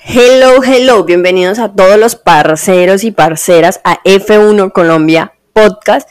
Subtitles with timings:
[0.00, 6.08] Hello, hello, bienvenidos a todos los parceros y parceras a F1 Colombia Podcast.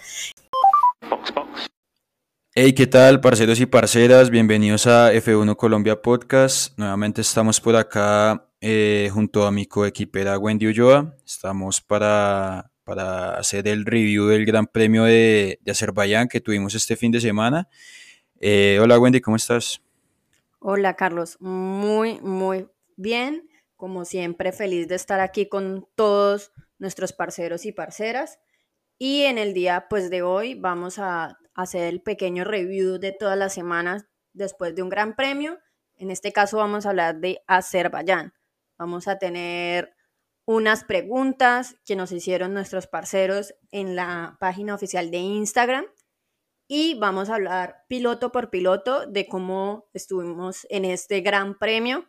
[2.53, 4.29] Hey, ¿qué tal, parceros y parceras?
[4.29, 6.77] Bienvenidos a F1 Colombia Podcast.
[6.77, 11.15] Nuevamente estamos por acá eh, junto a mi coequipera Wendy Ulloa.
[11.25, 16.97] Estamos para, para hacer el review del Gran Premio de, de Azerbaiyán que tuvimos este
[16.97, 17.69] fin de semana.
[18.39, 19.81] Eh, hola Wendy, ¿cómo estás?
[20.59, 22.67] Hola Carlos, muy, muy
[22.97, 23.47] bien.
[23.78, 28.40] Como siempre, feliz de estar aquí con todos nuestros parceros y parceras.
[28.98, 33.38] Y en el día pues de hoy vamos a hacer el pequeño review de todas
[33.38, 35.59] las semanas después de un gran premio.
[35.95, 38.34] En este caso vamos a hablar de Azerbaiyán.
[38.80, 39.96] Vamos a tener
[40.46, 45.85] unas preguntas que nos hicieron nuestros parceros en la página oficial de Instagram
[46.68, 52.07] y vamos a hablar piloto por piloto de cómo estuvimos en este gran premio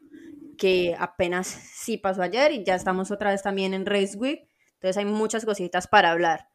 [0.58, 4.46] que apenas sí pasó ayer y ya estamos otra vez también en Race Week.
[4.74, 6.48] Entonces hay muchas cositas para hablar.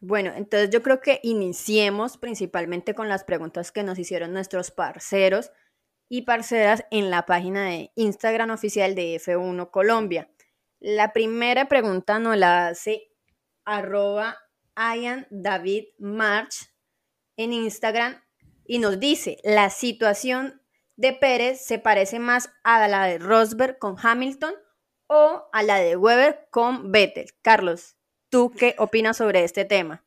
[0.00, 5.52] Bueno, entonces yo creo que iniciemos principalmente con las preguntas que nos hicieron nuestros parceros
[6.08, 10.28] y parceras en la página de Instagram oficial de F1 Colombia.
[10.80, 13.12] La primera pregunta nos la hace
[13.64, 14.36] arroba
[14.76, 16.72] Ian David March
[17.36, 18.20] en Instagram
[18.66, 20.61] y nos dice, la situación
[20.96, 24.54] de Pérez se parece más a la de Rosberg con Hamilton
[25.06, 27.26] o a la de Weber con Vettel.
[27.42, 27.96] Carlos,
[28.30, 30.04] ¿tú qué opinas sobre este tema?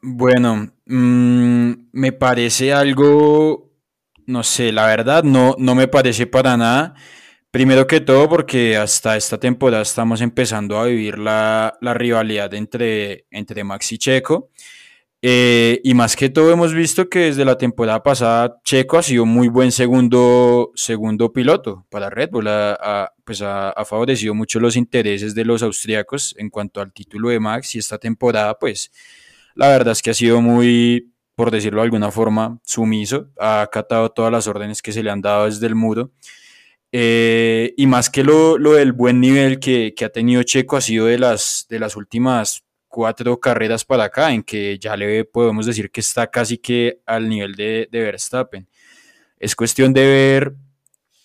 [0.00, 3.70] Bueno, mmm, me parece algo,
[4.26, 6.94] no sé, la verdad no, no me parece para nada.
[7.50, 13.26] Primero que todo porque hasta esta temporada estamos empezando a vivir la, la rivalidad entre,
[13.30, 14.50] entre Max y Checo.
[15.24, 19.24] Eh, y más que todo hemos visto que desde la temporada pasada Checo ha sido
[19.24, 22.48] muy buen segundo, segundo piloto para Red Bull.
[22.48, 27.38] Ha, pues ha, favorecido mucho los intereses de los austriacos en cuanto al título de
[27.38, 28.90] Max y esta temporada pues
[29.54, 33.28] la verdad es que ha sido muy, por decirlo de alguna forma, sumiso.
[33.38, 36.10] Ha acatado todas las órdenes que se le han dado desde el muro.
[36.90, 40.80] Eh, y más que lo, lo, del buen nivel que, que ha tenido Checo ha
[40.80, 45.64] sido de las, de las últimas cuatro carreras para acá, en que ya le podemos
[45.64, 48.68] decir que está casi que al nivel de, de Verstappen.
[49.38, 50.54] Es cuestión de ver,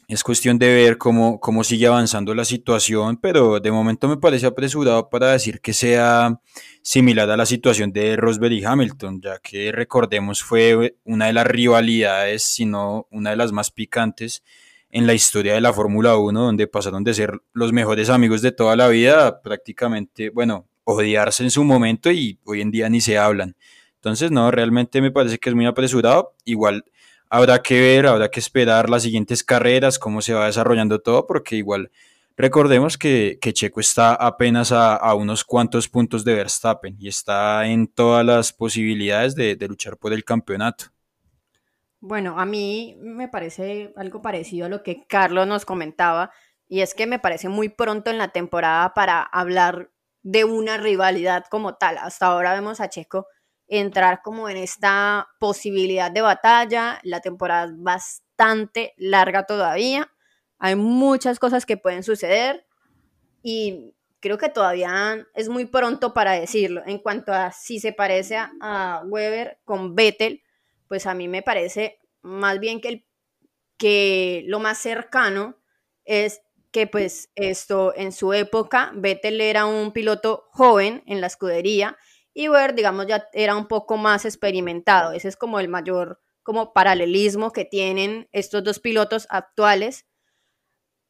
[0.07, 4.45] es cuestión de ver cómo, cómo sigue avanzando la situación, pero de momento me parece
[4.45, 6.39] apresurado para decir que sea
[6.81, 11.47] similar a la situación de Rosberg y Hamilton, ya que recordemos fue una de las
[11.47, 14.41] rivalidades, sino una de las más picantes
[14.89, 18.53] en la historia de la Fórmula 1, donde pasaron de ser los mejores amigos de
[18.53, 23.17] toda la vida prácticamente, bueno, odiarse en su momento y hoy en día ni se
[23.17, 23.55] hablan.
[23.95, 26.33] Entonces, no, realmente me parece que es muy apresurado.
[26.45, 26.85] Igual
[27.29, 31.57] habrá que ver, habrá que esperar las siguientes carreras, cómo se va desarrollando todo, porque
[31.57, 31.91] igual
[32.37, 38.25] recordemos que, Checo está apenas a, unos cuantos puntos de Verstappen y está en todas
[38.25, 40.85] las posibilidades de, de luchar por el campeonato.
[41.99, 46.31] Bueno, a mí me parece algo parecido a lo que Carlos nos comentaba,
[46.69, 49.89] y es que me parece muy pronto en la temporada para hablar
[50.27, 51.97] de una rivalidad como tal.
[51.99, 53.27] Hasta ahora vemos a Checo
[53.65, 56.99] entrar como en esta posibilidad de batalla.
[57.03, 60.11] La temporada es bastante larga todavía.
[60.59, 62.67] Hay muchas cosas que pueden suceder
[63.41, 66.83] y creo que todavía es muy pronto para decirlo.
[66.85, 70.43] En cuanto a si se parece a, Weber con Vettel,
[70.89, 73.05] pues a mí me parece más bien que, el,
[73.77, 75.55] que lo más cercano
[76.03, 76.41] es
[76.77, 81.97] que pues esto en su época Vettel era un piloto joven en la escudería
[82.35, 85.11] y Weber digamos ya era un poco más experimentado.
[85.11, 90.05] Ese es como el mayor como paralelismo que tienen estos dos pilotos actuales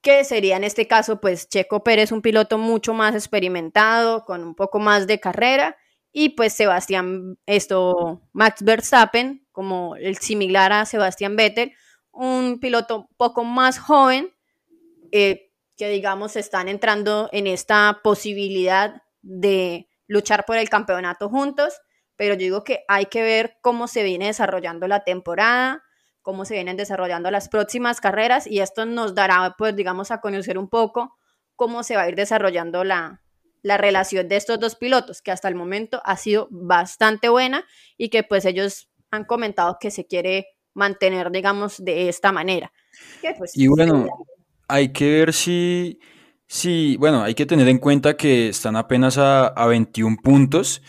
[0.02, 4.56] que sería en este caso pues Checo Pérez un piloto mucho más experimentado con un
[4.56, 5.76] poco más de carrera
[6.14, 11.74] y pues Sebastián esto Max Verstappen como el similar a Sebastián Vettel
[12.14, 14.34] un piloto un poco más joven
[15.12, 15.47] eh,
[15.78, 21.80] que digamos están entrando en esta posibilidad de luchar por el campeonato juntos,
[22.16, 25.84] pero yo digo que hay que ver cómo se viene desarrollando la temporada,
[26.22, 30.58] cómo se vienen desarrollando las próximas carreras y esto nos dará, pues digamos, a conocer
[30.58, 31.16] un poco
[31.56, 33.22] cómo se va a ir desarrollando la,
[33.62, 37.66] la relación de estos dos pilotos, que hasta el momento ha sido bastante buena
[37.98, 42.72] y que pues ellos han comentado que se quiere mantener, digamos, de esta manera.
[43.38, 44.08] Pues, y bueno,
[44.68, 46.00] hay que ver si,
[46.48, 50.82] si, bueno, hay que tener en cuenta que están apenas a, 21 puntos.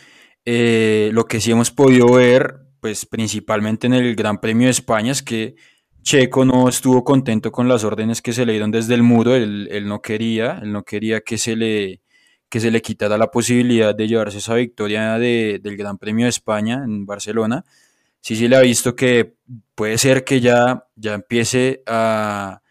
[0.44, 5.12] Eh, lo que sí hemos podido ver, pues principalmente en el Gran Premio de España,
[5.12, 5.56] es que
[6.02, 9.68] Checo no estuvo contento con las órdenes que se le dieron desde el muro, él,
[9.86, 12.00] no quería, él no quería que se le,
[12.48, 16.82] que se le quitara la posibilidad de llevarse esa victoria del Gran Premio de España
[16.84, 17.64] en Barcelona.
[18.20, 19.34] Sí, sí le ha visto que
[19.74, 22.62] puede ser que ya, ya empiece a,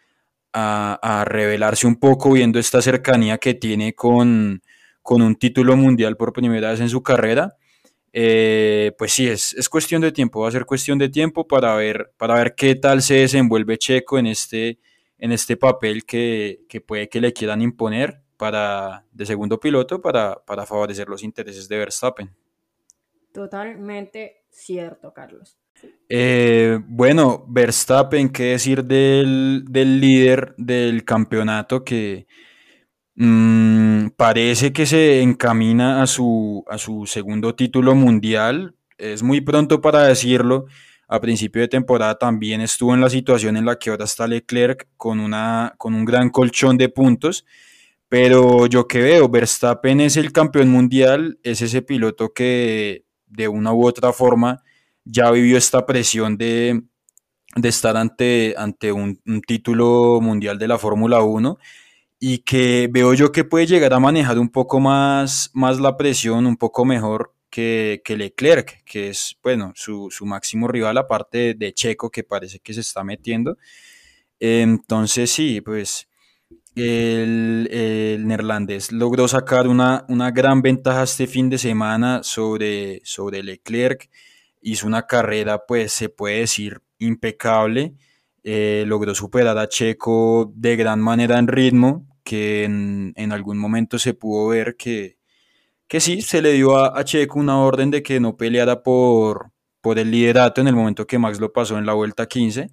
[0.53, 4.61] a, revelarse un poco viendo esta cercanía que tiene con,
[5.01, 7.57] con un título mundial por primera vez en su carrera
[8.13, 11.75] eh, pues sí, es, es, cuestión de tiempo, va a ser cuestión de tiempo para
[11.75, 14.79] ver, para ver qué tal se desenvuelve Checo en este,
[15.19, 20.43] en este papel que, que puede que le quieran imponer para, de segundo piloto para,
[20.45, 22.35] para favorecer los intereses de Verstappen.
[23.33, 25.59] Totalmente cierto, Carlos.
[26.09, 32.27] Eh, bueno, Verstappen, ¿qué decir del, del líder del campeonato que,
[33.19, 38.75] Mm, parece que se encamina a su, a su segundo título mundial.
[38.97, 40.65] Es muy pronto para decirlo.
[41.07, 44.87] A principio de temporada también estuvo en la situación en la que ahora está Leclerc
[44.97, 47.45] con, una, con un gran colchón de puntos.
[48.09, 53.73] Pero yo que veo, Verstappen es el campeón mundial, es ese piloto que de una
[53.73, 54.63] u otra forma
[55.09, 56.81] ya vivió esta presión de,
[57.63, 61.57] estar ante, ante un, un título mundial de la Fórmula 1
[62.19, 66.45] y que veo yo que puede llegar a manejar un poco más, más la presión,
[66.45, 72.09] un poco mejor que, que Leclerc, que es, bueno, su, máximo rival, aparte de, Checo,
[72.09, 73.57] que parece que se está metiendo.
[74.39, 76.07] Entonces, sí, pues
[76.75, 77.67] el,
[78.25, 84.09] neerlandés logró sacar una, una, gran ventaja este fin de semana sobre, sobre Leclerc.
[84.61, 87.95] Hizo una carrera, pues se puede decir, impecable.
[88.43, 94.13] Eh, logró superar a Checo de gran manera en ritmo, que en, algún momento se
[94.13, 95.17] pudo ver que,
[95.87, 99.51] que sí, se le dio a, Checo una orden de que no peleara por,
[99.81, 102.69] por el liderato en el momento que Max lo pasó en la vuelta 15,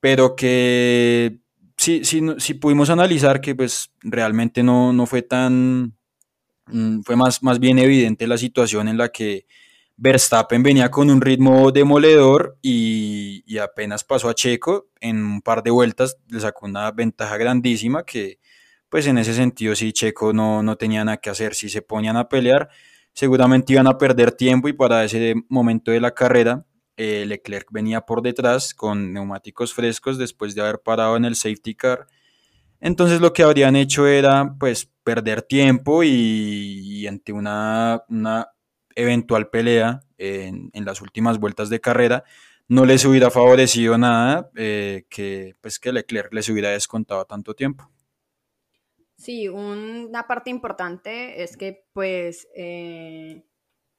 [0.00, 1.38] pero que
[1.76, 5.96] sí, sí, sí pudimos analizar que pues realmente no, no fue tan,
[6.66, 9.46] mm, fue más, más bien evidente la situación en la que
[9.96, 15.70] Verstappen venía con un ritmo demoledor y, apenas pasó a Checo en un par de
[15.70, 18.40] vueltas, le sacó una ventaja grandísima que
[18.88, 22.16] pues en ese sentido sí Checo no, no tenía nada que hacer, si se ponían
[22.16, 22.68] a pelear
[23.14, 28.02] seguramente iban a perder tiempo y para ese momento de la carrera eh, Leclerc venía
[28.02, 32.06] por detrás con neumáticos frescos después de haber parado en el safety car.
[32.80, 38.48] Entonces lo que habrían hecho era pues perder tiempo y, ante una, una
[38.94, 42.24] eventual pelea en, las últimas vueltas de carrera,
[42.68, 47.90] no les hubiera favorecido nada eh, que, pues, que Leclerc les hubiera descontado tanto tiempo.
[49.16, 53.44] Sí, una parte importante es que pues eh,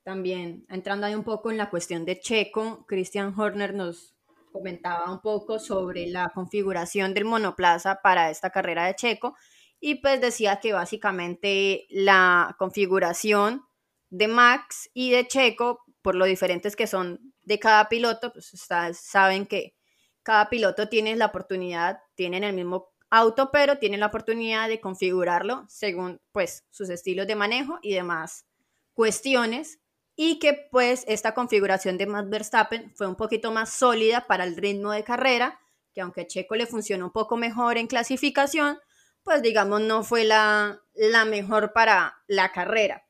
[0.03, 4.13] también entrando ahí un poco en la cuestión de Checo, Christian Horner nos
[4.51, 9.35] comentaba un poco sobre la configuración del monoplaza para esta carrera de Checo
[9.79, 13.65] y pues decía que básicamente la configuración
[14.09, 18.51] de Max y de Checo, por lo diferentes que son de cada piloto, pues
[18.93, 19.75] saben que
[20.23, 25.65] cada piloto tiene la oportunidad, tienen el mismo auto, pero tienen la oportunidad de configurarlo
[25.69, 28.45] según pues sus estilos de manejo y demás
[28.93, 29.79] cuestiones
[30.15, 34.55] y que pues esta configuración de Max Verstappen fue un poquito más sólida para el
[34.55, 35.59] ritmo de carrera,
[35.93, 38.79] que aunque Checo le funcionó un poco mejor en clasificación,
[39.23, 43.04] pues digamos no fue la, la mejor para la carrera.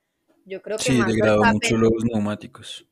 [0.45, 2.85] Yo creo que sí, degradó mucho los neumáticos.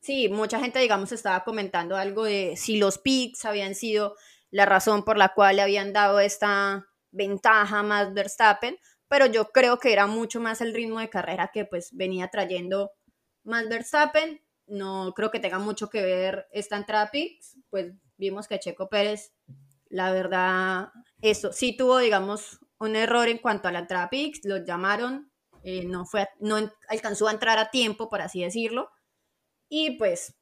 [0.00, 4.16] Sí, mucha gente, digamos, estaba comentando algo de si los pits habían sido
[4.50, 9.78] la razón por la cual le habían dado esta ventaja más Verstappen, pero yo creo
[9.78, 12.92] que era mucho más el ritmo de carrera que pues venía trayendo
[13.44, 14.40] más Verstappen.
[14.66, 19.32] No creo que tenga mucho que ver esta entrada pits, pues vimos que Checo Pérez,
[19.88, 20.88] la verdad,
[21.20, 25.31] eso sí tuvo, digamos, un error en cuanto a la entrada pits, lo llamaron,
[25.64, 26.56] eh, no, fue, no
[26.88, 28.90] alcanzó a entrar a tiempo, por así decirlo,
[29.68, 30.34] y pues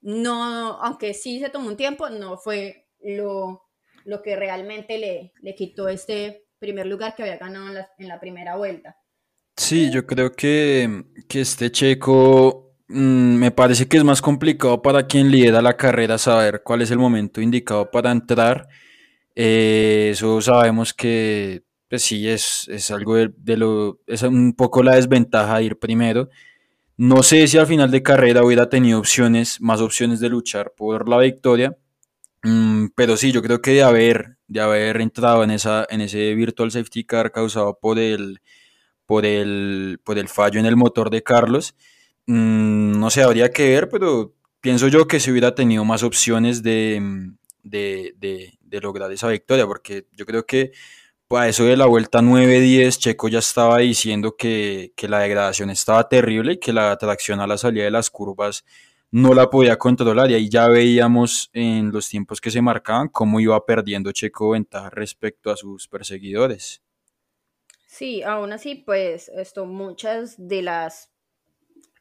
[0.00, 3.68] no, aunque sí se tomó un tiempo, no fue lo,
[4.04, 8.56] lo que realmente le, le quitó este primer lugar que había ganado en la, primera
[8.56, 8.96] vuelta.
[9.56, 15.06] Sí, yo creo que, que este checo mm, me parece que es más complicado para
[15.06, 18.68] quien lidera la carrera saber cuál es el momento indicado para entrar.
[19.34, 24.96] Eh, eso sabemos que pues sí, es, es algo de, lo, es un poco la
[24.96, 26.28] desventaja de ir primero.
[26.96, 31.08] No sé si al final de carrera hubiera tenido opciones, más opciones de luchar por
[31.08, 31.76] la victoria,
[32.42, 36.34] mm, pero sí, yo creo que de haber, de haber entrado en, esa, en ese
[36.34, 38.40] virtual safety car causado por el,
[39.06, 41.74] por el, por el fallo en el motor de Carlos,
[42.26, 46.62] mm, no sé, habría que ver, pero pienso yo que se hubiera tenido más opciones
[46.62, 47.00] de,
[47.62, 48.14] de,
[48.60, 50.72] de, lograr esa victoria, porque yo creo que
[51.28, 56.08] pues, eso de la vuelta 9-10, Checo ya estaba diciendo que, que, la degradación estaba
[56.08, 58.64] terrible y que la tracción a la salida de las curvas
[59.10, 63.40] no la podía controlar y ahí ya veíamos en los tiempos que se marcaban cómo
[63.40, 66.82] iba perdiendo Checo ventaja respecto a sus perseguidores.
[67.86, 71.10] Sí, aún así, pues esto, muchas de las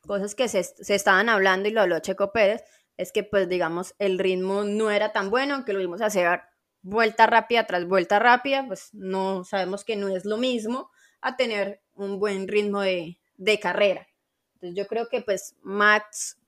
[0.06, 2.64] cosas que se, se, estaban hablando y lo habló Checo Pérez,
[2.98, 6.42] es que pues digamos el ritmo no era tan bueno, que lo vimos hacer
[6.88, 10.90] vuelta rápida tras vuelta rápida, pues no sabemos que no es lo mismo
[11.20, 14.08] a tener un buen ritmo de, de carrera.
[14.54, 16.40] Entonces yo creo que pues Max,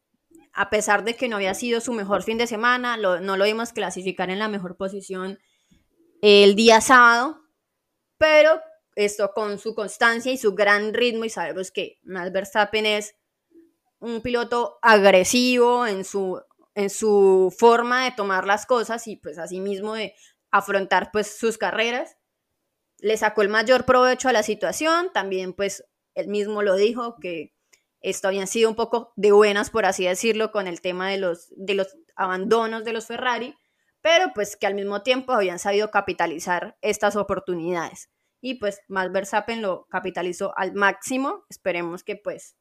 [0.53, 3.73] a pesar de que no había sido su mejor fin de semana, no lo vimos
[3.73, 5.39] clasificar en la mejor posición
[6.21, 7.41] el día sábado,
[8.17, 8.61] pero
[8.95, 13.15] esto con su constancia y su gran ritmo y sabemos que Max Verstappen es
[13.99, 16.41] un piloto agresivo en su,
[16.79, 20.15] en su forma de tomar las cosas y pues mismo de
[20.49, 22.17] afrontar pues sus carreras.
[22.99, 25.83] Le sacó el mayor provecho a la situación, también pues
[26.15, 27.53] él mismo lo dijo que
[27.99, 31.53] esto habían sido un poco de buenas, por así decirlo, con el tema de los,
[31.57, 33.57] de los abandonos de los Ferrari,
[33.99, 38.09] pero pues que al mismo tiempo habían sabido capitalizar estas oportunidades.
[38.39, 41.43] Y pues Max Verstappen lo capitalizó al máximo.
[41.49, 42.55] Esperemos que pues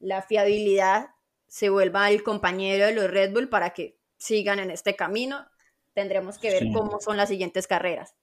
[0.00, 1.10] la fiabilidad
[1.52, 5.44] se vuelva el compañero de los Red Bull para que sigan en este camino.
[5.92, 8.14] Tendremos que ver cómo son las siguientes carreras.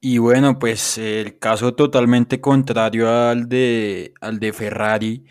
[0.00, 5.26] Y bueno, pues el caso totalmente contrario al de, al de Ferrari,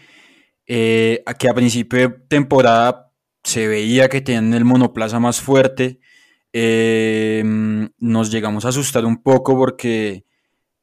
[0.67, 3.11] eh, que a principio de temporada
[3.43, 5.99] se veía que tenían el monoplaza más fuerte.
[6.53, 7.41] Eh,
[7.97, 10.27] nos llegamos a asustar un poco porque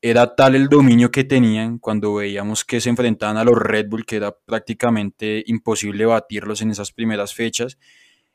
[0.07, 4.05] era tal el dominio que tenían cuando veíamos que se enfrentaban a los Red Bull
[4.05, 7.79] que era prácticamente imposible batirlos en esas primeras fechas.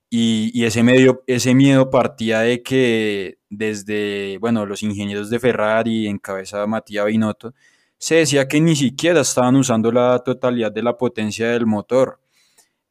[0.09, 6.17] Y, ese, medio, ese miedo partía de que desde, bueno, los ingenieros de Ferrari, en
[6.17, 7.53] cabeza de Matías Binotto,
[7.99, 12.19] se decía que ni siquiera estaban usando la totalidad de la potencia del motor.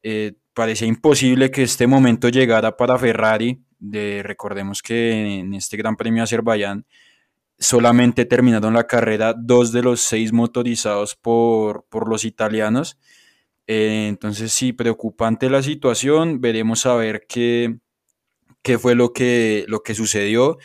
[0.03, 3.61] Eh, parecía imposible que este momento llegara para Ferrari.
[3.77, 6.85] De, recordemos que en este Gran Premio de Azerbaiyán
[7.59, 12.97] solamente terminaron la carrera dos de los seis motorizados por, los italianos.
[13.67, 16.41] Eh, entonces sí, preocupante la situación.
[16.41, 17.77] Veremos a ver qué,
[18.63, 20.57] qué fue lo que, lo que sucedió.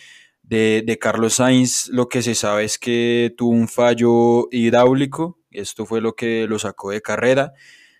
[0.43, 5.41] De, Carlos Sainz lo que se sabe es que tuvo un fallo hidráulico.
[5.51, 7.53] Esto fue lo que lo sacó de carrera.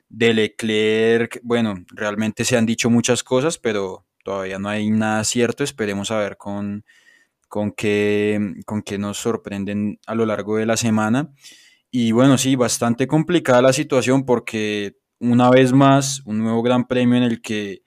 [0.09, 5.65] De Leclerc, bueno, realmente se han dicho muchas cosas, pero todavía no hay nada cierto.
[5.65, 6.85] Esperemos a ver con,
[7.55, 11.31] con que, con nos sorprenden a lo largo de la semana.
[11.89, 17.17] Y bueno, sí, bastante complicada la situación porque una vez más, un nuevo gran premio
[17.17, 17.83] en el que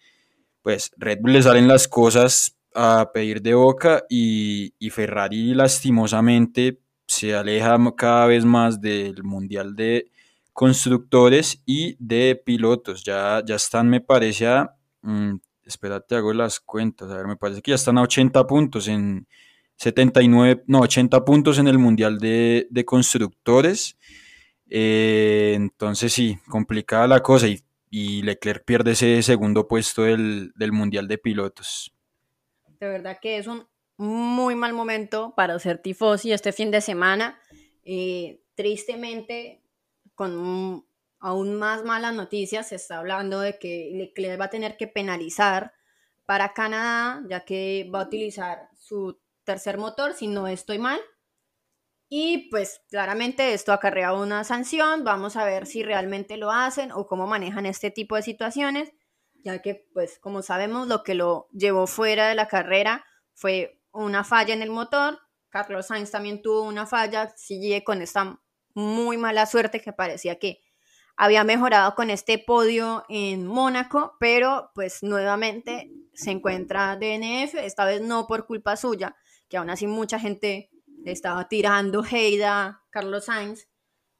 [0.61, 6.79] pues Red Bull le salen las cosas a pedir de boca y, y Ferrari lastimosamente
[7.05, 10.09] se aleja cada vez más del Mundial de
[10.53, 13.03] Constructores y de Pilotos.
[13.03, 14.73] Ya, ya están, me parece, a...
[15.01, 17.11] Mm, espérate, hago las cuentas.
[17.11, 19.27] A ver, me parece que ya están a 80 puntos en,
[19.77, 23.97] 79, no, 80 puntos en el Mundial de, Constructores.
[24.69, 31.17] Eh, entonces sí, complicada la cosa y, Leclerc pierde ese segundo puesto del, Mundial de
[31.17, 31.93] Pilotos.
[32.79, 33.65] De verdad que es un
[33.97, 37.39] muy mal momento para hacer tifosi este fin de semana.
[37.85, 39.61] Eh, tristemente,
[40.15, 40.85] con
[41.19, 45.73] aún más malas noticias, se está hablando de que Leclerc va a tener que penalizar
[46.25, 50.99] para Canadá, ya que va a utilizar su tercer motor, si no estoy mal.
[52.09, 57.07] Y pues claramente esto acarrea una sanción, vamos a ver si realmente lo hacen o
[57.07, 58.91] cómo manejan este tipo de situaciones,
[59.43, 64.23] ya que pues como sabemos lo que lo llevó fuera de la carrera fue una
[64.23, 68.39] falla en el motor, Carlos Sainz también tuvo una falla, sigue con esta
[68.73, 70.61] muy mala suerte que parecía que
[71.17, 78.01] había mejorado con este podio en Mónaco, pero pues nuevamente se encuentra DNF, esta vez
[78.01, 79.15] no por culpa suya,
[79.49, 80.69] que aún así mucha gente
[81.03, 83.67] le estaba tirando Heida, Carlos Sainz,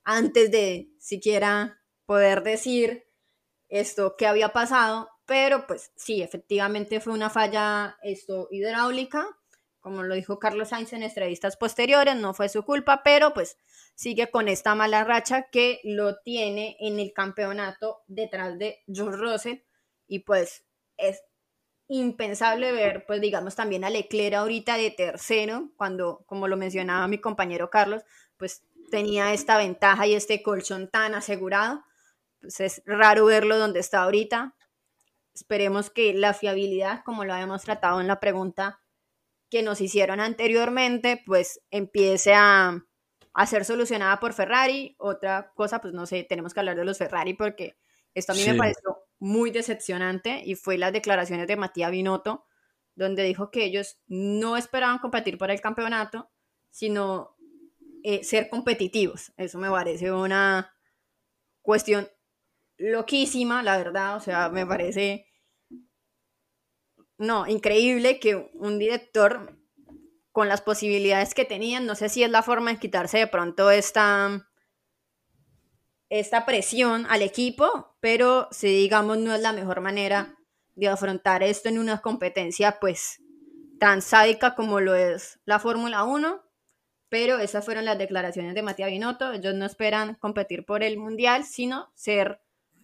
[0.03, 3.07] antes de siquiera poder decir
[3.67, 9.27] esto que había pasado, pero pues sí, efectivamente fue una falla esto hidráulica,
[9.79, 13.57] como lo dijo Carlos Sainz en entrevistas posteriores, no fue su culpa, pero pues
[13.96, 19.60] sigue con esta mala racha que lo tiene en el campeonato detrás de George Russell.
[20.07, 20.65] Y pues
[20.98, 21.22] es
[21.88, 27.20] impensable ver, pues digamos, también a Leclerc ahorita de tercero, cuando, como lo mencionaba mi
[27.20, 28.03] compañero Carlos,
[28.38, 31.84] pues tenía esta ventaja y este colchón tan asegurado.
[32.41, 34.56] Pues es raro verlo donde está ahorita.
[35.34, 38.82] esperemos que la fiabilidad, como lo habíamos tratado en la pregunta
[39.50, 42.84] que nos hicieron anteriormente, pues empiece a,
[43.34, 44.96] a ser solucionada por Ferrari.
[45.00, 47.77] Otra cosa, pues no sé, tenemos que hablar de los Ferrari porque
[48.13, 52.46] esto a mí me pareció muy decepcionante y fue las declaraciones de Matías Binotto,
[52.96, 56.30] donde dijo que ellos no esperaban competir por el campeonato,
[56.70, 57.36] sino
[58.04, 59.34] eh, ser competitivos.
[59.38, 60.74] Eso me parece una
[61.62, 62.08] cuestión
[62.78, 65.28] loquísima, la verdad, o sea, me parece,
[67.18, 69.60] no, increíble que un director
[70.32, 73.72] con las posibilidades que tenían, no sé si es la forma de quitarse de pronto
[73.72, 74.47] esta,
[76.10, 80.36] esta presión al equipo, pero si digamos no es la mejor manera
[80.76, 83.22] de afrontar esto en una competencia pues
[83.80, 86.42] tan sádica como lo es la Fórmula 1,
[87.10, 91.46] pero esas fueron las declaraciones de Matías Binotto, ellos no esperan competir por el Mundial,
[91.46, 92.42] sino ser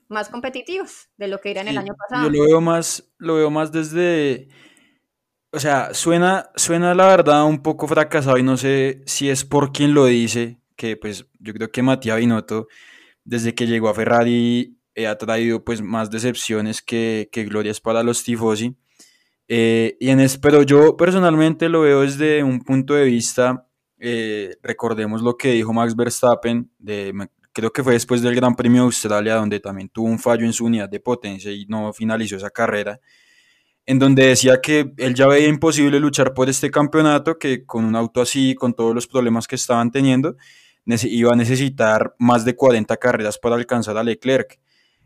[0.07, 2.29] más competitivos de lo que eran el año pasado.
[2.29, 4.47] Yo lo veo más, lo veo más desde,
[5.51, 9.71] o sea, suena, suena la verdad un poco fracasado y no sé si es por
[9.71, 12.67] quien lo dice, que pues yo creo que Matías Binotto,
[13.23, 18.03] desde que llegó a Ferrari, eh, ha traído pues más decepciones que, que glorias para
[18.03, 18.75] los tifosi.
[19.47, 23.67] Eh, y en es, pero yo personalmente lo veo desde un punto de vista,
[23.99, 26.69] eh, recordemos lo que dijo Max Verstappen
[27.53, 30.53] creo que fue después del Gran Premio de Australia, donde también tuvo un fallo en
[30.53, 32.99] su unidad de potencia y no finalizó esa carrera,
[33.85, 37.95] en donde decía que él ya veía imposible luchar por este campeonato, que con un
[37.95, 40.35] auto así, con todos los problemas que estaban teniendo,
[40.85, 44.59] iba a necesitar más de 40 carreras para alcanzar a Leclerc.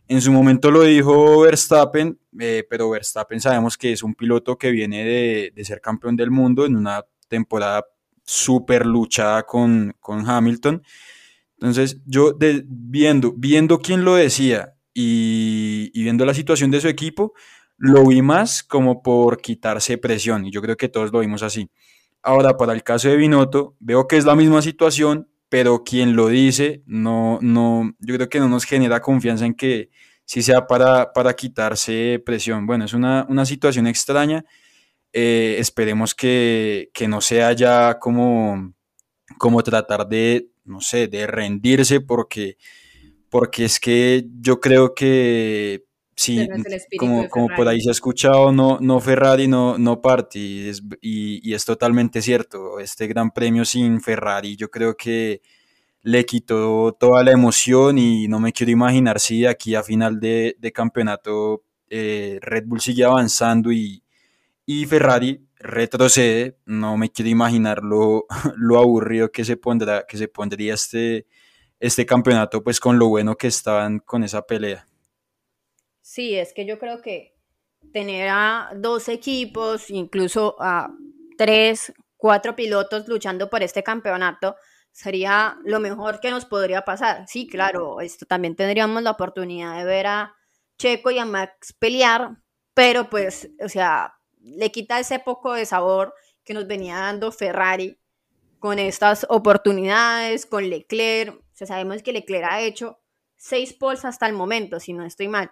[0.07, 4.71] En su momento lo dijo Verstappen, eh, pero Verstappen sabemos que es un piloto que
[4.71, 7.85] viene de, de ser campeón del mundo en una temporada
[8.23, 10.81] súper luchada con, con Hamilton
[11.59, 17.33] entonces, yo viendo, viendo quién lo decía y, viendo la situación de su equipo,
[17.77, 21.69] lo vi más como por quitarse presión, y yo creo que todos lo vimos así.
[22.21, 26.27] Ahora, para el caso de Binotto, veo que es la misma situación, pero quien lo
[26.27, 29.89] dice, no, no, yo creo que no nos genera confianza en que
[30.25, 32.67] sí sea para, para quitarse presión.
[32.67, 34.45] Bueno, es una, situación extraña.
[35.13, 38.73] Eh, esperemos que, que, no sea ya como,
[39.37, 42.57] como tratar de, no sé, de rendirse porque,
[43.29, 45.86] porque es que yo creo que
[46.17, 46.47] sí,
[46.97, 51.63] como, como por ahí se ha escuchado, no, no Ferrari, no, no Party, y, es
[51.63, 55.41] totalmente cierto, este gran premio sin Ferrari yo creo que
[56.01, 60.55] le quitó toda la emoción y no me quiero imaginar si aquí a final de,
[60.73, 64.03] campeonato eh, Red Bull sigue avanzando y,
[64.65, 68.25] y Ferrari retrocede, no me quiero imaginar lo,
[68.77, 71.27] aburrido que se, pondrá, que se pondría este,
[71.79, 74.86] este campeonato, pues con lo bueno que estaban con esa pelea.
[76.17, 77.35] Sí, es que yo creo que
[77.93, 80.89] tener a dos equipos, incluso a
[81.37, 84.55] tres, cuatro pilotos luchando por este campeonato,
[84.91, 87.27] sería lo mejor que nos podría pasar.
[87.27, 90.35] Sí, claro, esto también tendríamos la oportunidad de ver a
[90.79, 92.41] Checo y a Max pelear,
[92.73, 97.95] pero pues, o sea, le quita ese poco de sabor que nos venía dando Ferrari
[98.57, 101.35] con estas oportunidades, con Leclerc.
[101.35, 102.99] O sea, sabemos que Leclerc ha hecho
[103.35, 105.51] seis poles hasta el momento, si no estoy mal.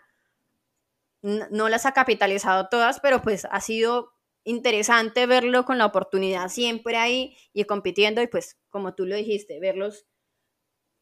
[1.25, 4.11] No las ha capitalizado todas, pero pues ha sido
[4.43, 9.59] interesante verlo con la oportunidad siempre ahí y compitiendo y pues como tú lo dijiste,
[9.59, 10.05] verlos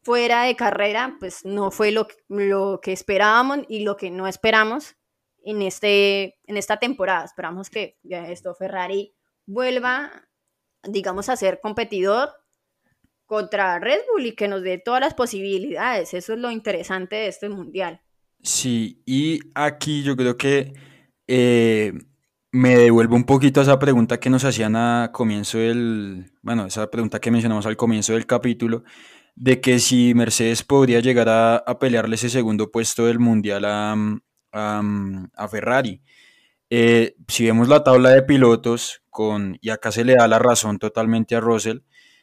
[0.02, 4.96] fuera de carrera, pues no fue lo, lo que esperábamos y lo que no esperamos
[5.44, 7.24] en, este, en esta temporada.
[7.24, 9.14] Esperamos que esto Ferrari
[9.46, 10.28] vuelva,
[10.82, 12.30] digamos, a ser competidor
[13.26, 16.14] contra Red Bull y que nos dé todas las posibilidades.
[16.14, 18.02] Eso es lo interesante de este mundial.
[18.44, 20.74] Sí, y aquí yo creo que
[21.26, 21.94] eh,
[22.52, 26.90] me devuelvo un poquito a esa pregunta que nos hacían a comienzo del, bueno, esa
[26.90, 28.84] pregunta que mencionamos al comienzo del capítulo,
[29.34, 33.96] de que si Mercedes podría llegar a, pelearle ese segundo puesto del mundial a,
[34.52, 36.02] a, Ferrari.
[36.70, 40.78] Eh, si vemos la tabla de pilotos, con, y acá se le da la razón
[40.78, 41.78] totalmente a Russell,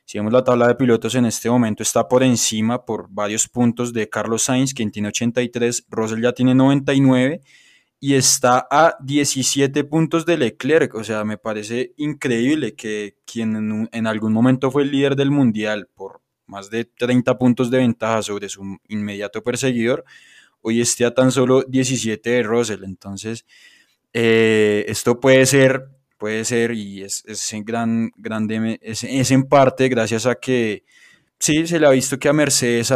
[0.05, 3.93] si vemos la tabla de pilotos en este momento está por encima por varios puntos
[3.93, 7.41] de Carlos Sainz, quien tiene 83, Russell ya tiene 99
[8.03, 10.95] y está a 17 puntos de Leclerc.
[10.95, 15.87] O sea, me parece increíble que quien en, algún momento fue el líder del mundial
[15.93, 20.03] por más de 30 puntos de ventaja sobre su inmediato perseguidor,
[20.61, 22.83] hoy esté a tan solo 17 de Russell.
[22.83, 23.45] Entonces,
[24.13, 25.87] eh, esto puede ser,
[26.21, 30.83] puede ser, y es, es en gran, grande, es, en parte gracias a que
[31.39, 32.93] sí, se le ha visto que a Mercedes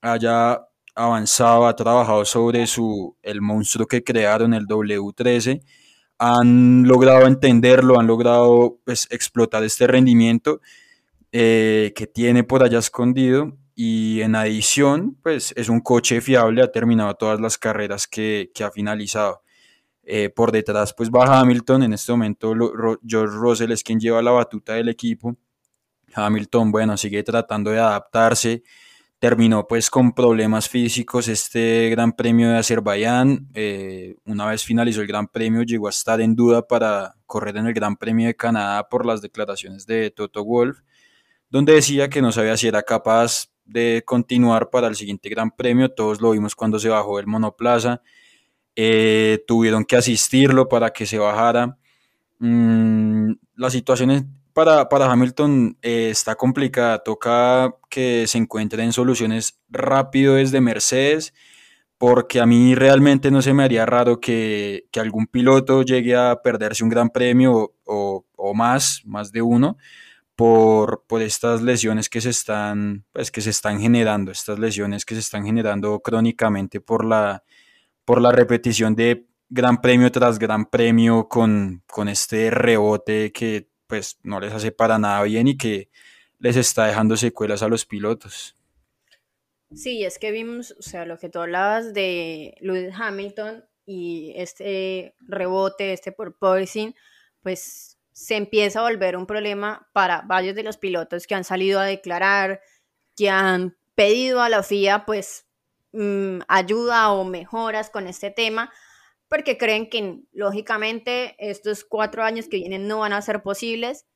[0.00, 0.62] haya
[0.94, 5.60] avanzado, ha trabajado sobre su, el monstruo que crearon, el W13,
[6.18, 10.62] han logrado entenderlo, han logrado pues, explotar este rendimiento
[11.32, 16.72] eh, que tiene por allá escondido y en adición, pues es un coche fiable, ha
[16.72, 19.42] terminado todas las carreras que ha finalizado.
[20.08, 22.54] Eh, por detrás, pues va Hamilton, en este momento
[23.04, 25.36] George Russell es quien lleva la batuta del equipo.
[26.14, 28.62] Hamilton, bueno, sigue tratando de adaptarse,
[29.18, 33.48] terminó pues con problemas físicos este Gran Premio de Azerbaiyán.
[33.52, 37.66] Eh, una vez finalizó el Gran Premio, llegó a estar en duda para correr en
[37.66, 40.82] el Gran Premio de Canadá por las declaraciones de Toto Wolff,
[41.50, 45.92] donde decía que no sabía si era capaz de continuar para el siguiente Gran Premio.
[45.92, 48.02] Todos lo vimos cuando se bajó el monoplaza.
[48.76, 51.78] Eh, tuvieron que asistirlo para que se bajara.
[52.38, 56.98] Mm, la situación para, para Hamilton eh, está complicada.
[57.00, 61.34] Toca que se encuentren soluciones rápido desde Mercedes,
[61.98, 66.40] porque a mí realmente no se me haría raro que, que algún piloto llegue a
[66.42, 69.78] perderse un gran premio o, o más, más de uno,
[70.36, 75.14] por, por, estas lesiones que se están, pues, que se están generando, estas lesiones que
[75.14, 77.42] se están generando crónicamente por la,
[78.06, 84.18] por la repetición de gran premio tras gran premio con, con este rebote que pues
[84.22, 85.90] no les hace para nada bien y que
[86.38, 88.56] les está dejando secuelas a los pilotos.
[89.74, 95.14] Sí, es que vimos, o sea, lo que tú hablabas de Lewis Hamilton y este
[95.20, 96.94] rebote, este porpoising,
[97.42, 101.80] pues se empieza a volver un problema para varios de los pilotos que han salido
[101.80, 102.60] a declarar,
[103.16, 105.45] que han pedido a la FIA pues
[105.96, 108.72] mm, ayuda o mejoras con este tema,
[109.28, 114.06] porque creen que lógicamente estos cuatro años que vienen no van a ser posibles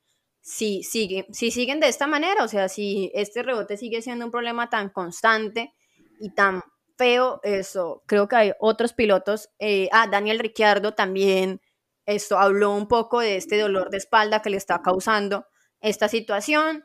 [0.40, 4.30] si, sigue, si siguen de esta manera, o sea, si este rebote sigue siendo un
[4.30, 5.74] problema tan constante
[6.20, 6.62] y tan
[6.96, 11.60] feo, eso, creo que hay otros pilotos, eh, ah, Daniel Ricciardo también
[12.06, 15.46] esto habló un poco de este dolor de espalda que le está causando
[15.80, 16.84] esta situación.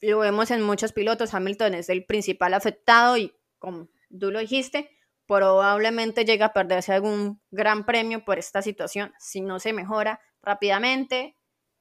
[0.00, 1.34] Lo vemos en muchos pilotos.
[1.34, 4.90] Hamilton es el principal afectado y, como tú lo dijiste,
[5.26, 11.36] probablemente llega a perderse algún gran premio por esta situación si no se mejora rápidamente.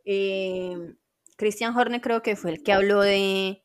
[0.06, 0.78] Eh,
[1.38, 3.64] Christian Horner creo que fue el que habló de,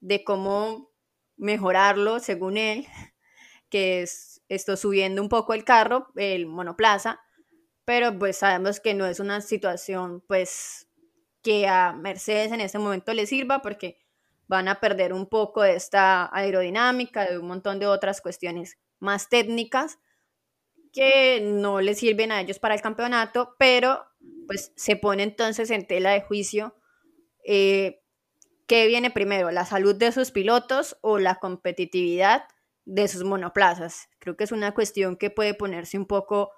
[0.00, 0.90] de cómo
[1.36, 2.86] mejorarlo, según él,
[3.68, 7.20] que es esto subiendo un poco el carro, el monoplaza,
[7.84, 10.88] pero pues sabemos que no es una situación pues
[11.42, 14.01] que a Mercedes en este momento le sirva porque
[14.52, 19.30] van a perder un poco de esta aerodinámica, de un montón de otras cuestiones más
[19.30, 19.98] técnicas
[20.92, 24.04] que no les sirven a ellos para el campeonato, pero
[24.46, 26.76] pues se pone entonces en tela de juicio
[27.46, 28.02] eh,
[28.66, 32.44] qué viene primero, la salud de sus pilotos o la competitividad
[32.84, 34.10] de sus monoplazas.
[34.18, 36.52] Creo que es una cuestión que puede ponerse un poco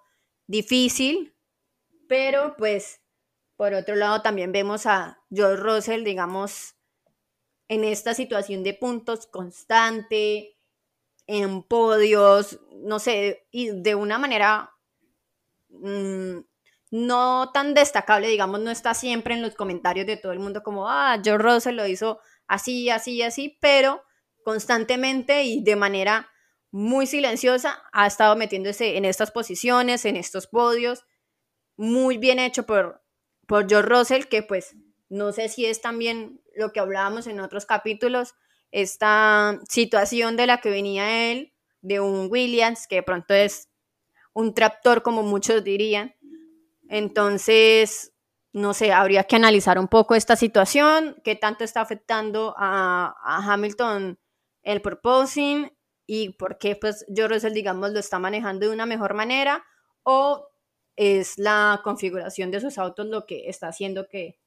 [0.48, 1.36] difícil,
[2.08, 3.02] pero pues
[3.54, 6.74] por otro lado también vemos a George Russell, digamos,
[7.68, 10.56] en esta situación de puntos constante,
[11.26, 14.70] en podios, no sé, y de una manera
[15.70, 16.38] mm,
[16.90, 20.88] no tan destacable, digamos, no está siempre en los comentarios de todo el mundo como,
[20.88, 24.02] ah, George Russell lo hizo así, así, así, pero
[24.44, 26.28] constantemente y de manera
[26.70, 31.04] muy silenciosa, ha estado metiéndose en estas posiciones, en estos podios,
[31.76, 33.02] muy bien hecho por,
[33.46, 34.76] por George Russell, que pues
[35.08, 38.34] no sé si es también lo que hablábamos en otros capítulos,
[38.70, 43.68] esta situación de la que venía él, de un Williams, que de pronto es
[44.32, 46.14] un tractor, como muchos dirían.
[46.88, 48.12] Entonces,
[48.52, 54.18] no sé, habría que analizar un poco esta situación, qué tanto está afectando a, Hamilton
[54.62, 55.70] el proposing
[56.06, 59.64] y por qué pues George Russell, digamos, lo está manejando de una mejor manera
[60.04, 60.48] o
[60.96, 64.38] es la configuración de sus autos lo que está haciendo que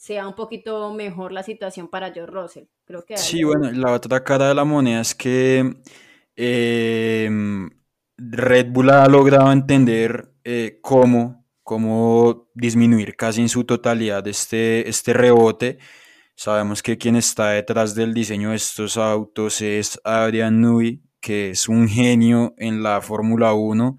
[0.00, 2.64] sea un poquito mejor la situación para George Russell.
[2.86, 5.76] Creo que sí, bueno, la otra cara de la moneda es que
[6.36, 7.68] em,
[8.16, 15.12] Red Bull ha logrado entender eh, cómo, cómo disminuir casi en su totalidad este, este
[15.12, 15.78] rebote
[16.34, 21.68] Sabemos que quien está detrás del diseño de estos autos es Adrian Newey, que es
[21.68, 23.98] un genio en la Fórmula 1,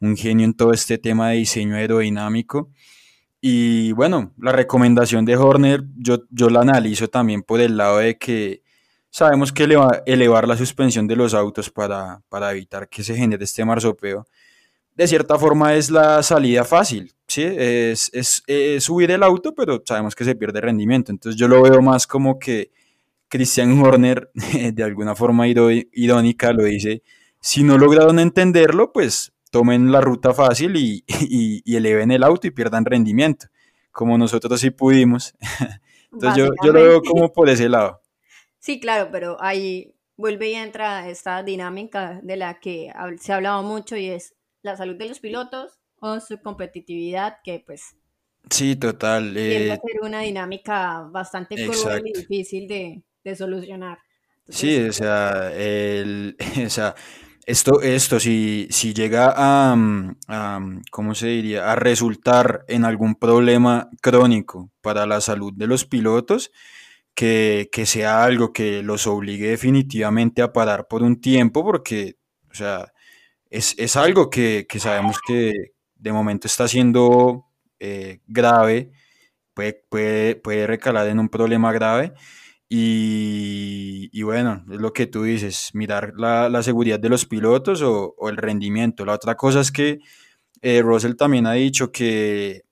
[0.00, 2.70] un genio en todo este tema de diseño aerodinámico.
[3.42, 8.16] Y bueno, la recomendación de Horner, yo, yo la analizo también por el lado de
[8.16, 8.62] que
[9.10, 9.68] sabemos que
[10.06, 14.24] elevar la suspensión de los autos para, para evitar que se genere este marsopeo
[14.94, 17.42] de cierta forma es la salida fácil, ¿sí?
[17.42, 21.10] Es, es, subir el auto, pero sabemos que se pierde rendimiento.
[21.10, 22.70] Entonces yo lo veo más como que
[23.28, 24.30] Christian Horner,
[24.72, 27.02] de alguna forma irónica, lo dice,
[27.40, 32.50] si no lograron entenderlo, pues tomen la ruta fácil y, y, eleven el auto y
[32.50, 33.46] pierdan rendimiento,
[33.92, 35.34] como nosotros sí pudimos.
[36.12, 38.00] Entonces yo, yo, lo veo como por ese lado.
[38.58, 43.62] Sí, claro, pero ahí vuelve y entra esta dinámica de la que se ha hablado
[43.62, 47.96] mucho y es la salud de los pilotos o su competitividad, que pues
[48.50, 49.32] Sí, total.
[49.34, 53.98] Tiende a eh, ser una dinámica bastante cruel y difícil de, de solucionar.
[54.48, 56.36] sí, o sea, el,
[56.66, 56.94] o sea,
[57.46, 63.14] esto, esto si, si llega a, mm, mm, ¿cómo se diría?, a resultar en algún
[63.16, 66.50] problema crónico para la salud de los pilotos,
[67.14, 72.16] que, que sea algo que los obligue definitivamente a parar por un tiempo, porque,
[72.50, 72.92] o sea,
[73.50, 75.52] es, es algo que, que sabemos que
[75.96, 77.46] de momento está siendo
[77.80, 78.90] eh, grave,
[79.54, 82.14] puede, puede, puede, recalar en un problema grave.
[82.74, 88.30] Y, bueno, es lo que tú dices, mirar la, seguridad de los pilotos o, o,
[88.30, 89.04] el rendimiento.
[89.04, 89.98] La otra cosa es que
[90.62, 92.62] eh, Russell también ha dicho que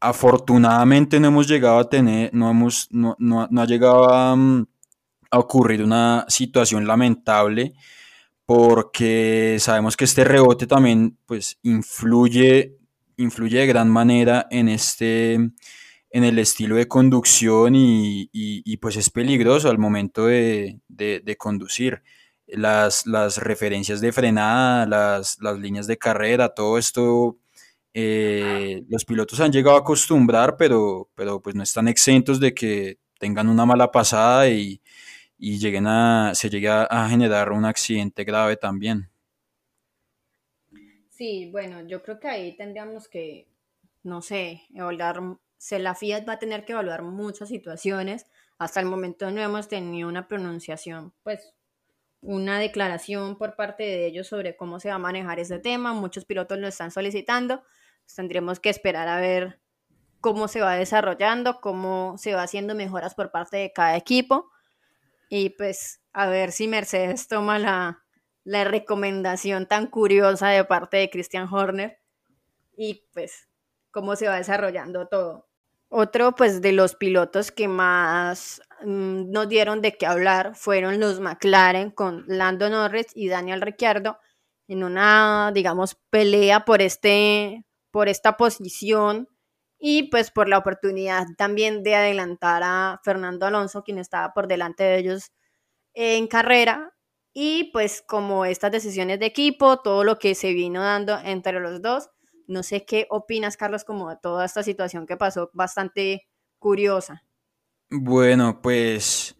[0.00, 4.66] afortunadamente no hemos llegado a tener, no, hemos, no, no, no ha llegado a, mm,
[5.30, 7.72] a ocurrir una situación lamentable
[8.44, 12.76] porque sabemos que este rebote también pues influye
[13.16, 15.52] influye de gran manera en este
[16.10, 20.80] en el estilo de conducción y, pues es peligroso al momento de,
[21.38, 22.02] conducir.
[22.46, 27.36] Las, las, referencias de frenada, las, líneas de carrera, todo esto,
[27.92, 32.98] eh, los pilotos han llegado a acostumbrar, pero, pero pues no están exentos de que
[33.18, 34.80] tengan una mala pasada y,
[35.38, 39.10] lleguen a, se llegue a generar un accidente grave también.
[41.18, 43.48] Sí, bueno, yo creo que ahí tendríamos que,
[44.04, 45.20] no sé, evaluar,
[45.58, 48.26] se la Fiat va a tener que evaluar muchas situaciones.
[48.58, 51.52] Hasta el momento no hemos tenido una pronunciación, pues
[52.20, 55.92] una declaración por parte de ellos sobre cómo se va a manejar ese tema.
[55.92, 57.62] Muchos pilotos lo están solicitando.
[58.04, 59.60] Pues tendremos que esperar a ver
[60.20, 64.50] cómo se va desarrollando, cómo se va haciendo mejoras por parte de cada equipo.
[65.28, 68.02] Y pues a ver si Mercedes toma la,
[68.44, 72.00] la recomendación tan curiosa de parte de Christian Horner
[72.76, 73.48] y pues
[73.90, 75.47] cómo se va desarrollando todo.
[75.90, 81.20] Otro pues de los pilotos que más mm, nos dieron de qué hablar fueron los
[81.20, 84.18] McLaren con Lando Norris y Daniel Ricciardo
[84.68, 89.28] en una digamos pelea por este por esta posición
[89.78, 94.84] y pues por la oportunidad también de adelantar a Fernando Alonso quien estaba por delante
[94.84, 95.32] de ellos
[95.94, 96.94] en carrera.
[97.34, 101.82] Y pues como estas decisiones de equipo, todo lo que se vino dando entre los
[101.82, 102.10] dos,
[102.48, 106.26] no sé qué opinas, Carlos, como de toda esta situación que pasó, bastante
[106.58, 107.22] curiosa.
[107.90, 109.36] Bueno, pues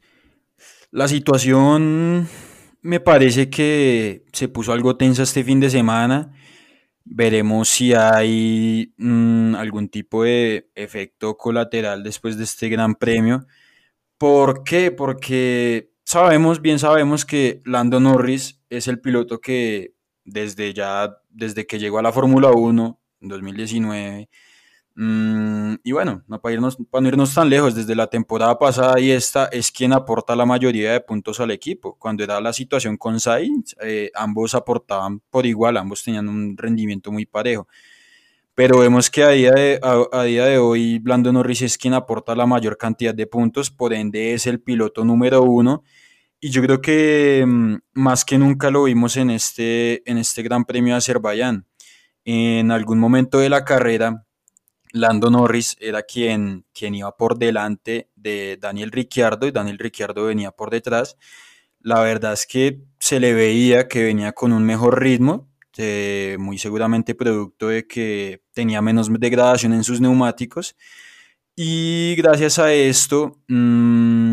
[0.90, 2.28] la situación
[2.82, 6.32] me parece que se puso algo tensa este fin de semana.
[7.04, 13.46] Veremos si hay mm, algún tipo de efecto colateral después de este gran premio.
[14.18, 14.90] ¿Por qué?
[14.90, 19.94] Porque sabemos, bien sabemos que Lando Norris es el piloto que
[20.30, 24.28] desde ya, desde que llegó a la Fórmula 1 en 2019,
[24.94, 29.00] mm, y bueno, no para, irnos, para no irnos tan lejos, desde la temporada pasada
[29.00, 31.96] y esta es quien aporta la mayoría de puntos al equipo.
[31.98, 37.10] Cuando era la situación con Sainz, eh, ambos aportaban por igual, ambos tenían un rendimiento
[37.12, 37.68] muy parejo
[38.58, 42.34] pero vemos que a día, de, a, día de hoy Lando Norris es quien aporta
[42.34, 45.84] la mayor cantidad de puntos, por ende es el piloto número uno
[46.40, 50.64] y yo creo que mm, más que nunca lo vimos en este, en este Gran
[50.64, 51.66] Premio de Azerbaiyán.
[52.24, 54.26] En algún momento de la carrera,
[54.92, 60.50] Lando Norris era quien, quien iba por delante de Daniel Ricciardo y Daniel Ricciardo venía
[60.50, 61.16] por detrás.
[61.80, 66.58] La verdad es que se le veía que venía con un mejor ritmo, eh, muy
[66.58, 70.76] seguramente producto de que tenía menos degradación en sus neumáticos.
[71.54, 74.27] Y gracias a esto, mmm,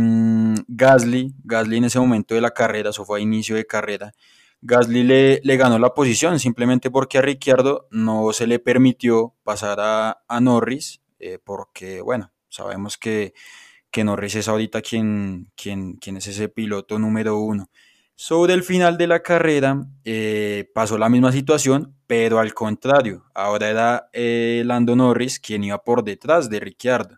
[0.76, 4.14] Gasly, Gasly en ese momento de la carrera, eso fue a inicio de carrera,
[4.62, 10.24] Gasly le, ganó la posición simplemente porque a Ricciardo no se le permitió pasar a,
[10.28, 13.34] a Norris, eh, porque bueno, sabemos que,
[13.92, 17.70] que, Norris es ahorita quien, quien, quien es ese piloto número uno.
[18.16, 23.70] Sobre el final de la carrera eh, pasó la misma situación, pero al contrario, ahora
[23.70, 27.18] era eh, Lando Norris quien iba por detrás de Ricciardo.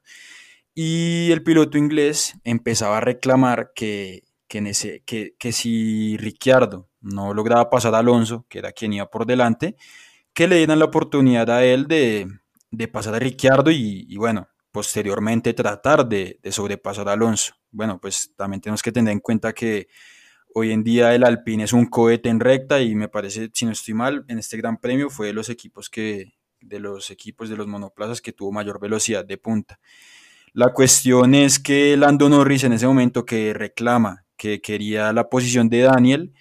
[0.80, 7.98] Y el piloto inglés empezaba a reclamar que, que, si Ricciardo no lograba pasar a
[7.98, 9.76] Alonso, que era quien iba por delante,
[10.36, 12.28] que le dieran la oportunidad a él de,
[12.70, 17.56] de pasar a Ricciardo y, y bueno, posteriormente tratar de, de, sobrepasar a Alonso.
[17.72, 19.88] Bueno, pues también tenemos que tener en cuenta que
[20.54, 23.72] hoy en día el Alpine es un cohete en recta y me parece, si no
[23.72, 27.58] estoy mal, en este Gran Premio fue de los equipos que de los equipos de
[27.58, 29.80] los monoplazas que tuvo mayor velocidad de punta.
[30.58, 35.70] La cuestión es que Lando Norris en ese momento que reclama que quería la posición
[35.70, 36.34] de Daniel,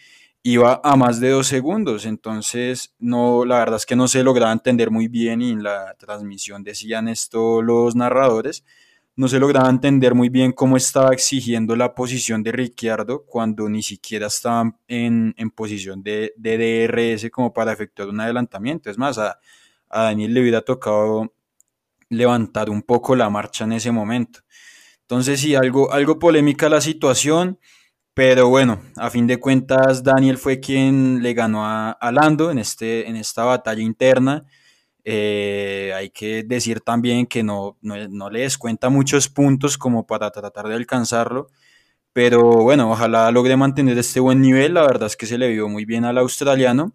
[0.42, 4.52] iba a más de dos segundos, entonces no, la verdad es que no se lograba
[4.52, 8.64] entender muy bien y en la transmisión decían esto los narradores,
[9.16, 13.82] no se lograba entender muy bien cómo estaba exigiendo la posición de Ricciardo cuando ni
[13.82, 19.38] siquiera estaban en, posición de, de, DRS como para efectuar un adelantamiento, es más, a,
[19.90, 21.35] a Daniel le hubiera tocado
[22.08, 24.40] levantar un poco la marcha en ese momento.
[25.02, 27.58] Entonces sí, algo, algo polémica la situación.
[28.16, 33.06] Pero bueno, a fin de cuentas, Daniel fue quien le ganó a, Lando en, este,
[33.08, 34.46] en esta batalla interna.
[35.04, 40.66] Eh, hay que decir también que no, no, le descuenta muchos puntos como para tratar
[40.66, 41.48] de alcanzarlo.
[42.14, 44.74] Pero bueno, ojalá logre mantener este buen nivel.
[44.74, 46.94] La verdad es que se le vio muy bien al australiano.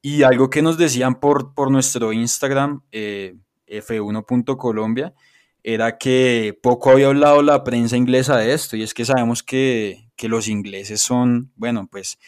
[0.00, 3.34] Y algo que nos decían por, por nuestro Instagram, eh,
[3.66, 5.14] f1.colombia,
[5.62, 8.76] era que poco había hablado la prensa inglesa de esto.
[8.76, 12.18] Y es que sabemos que, que los ingleses son, bueno, pues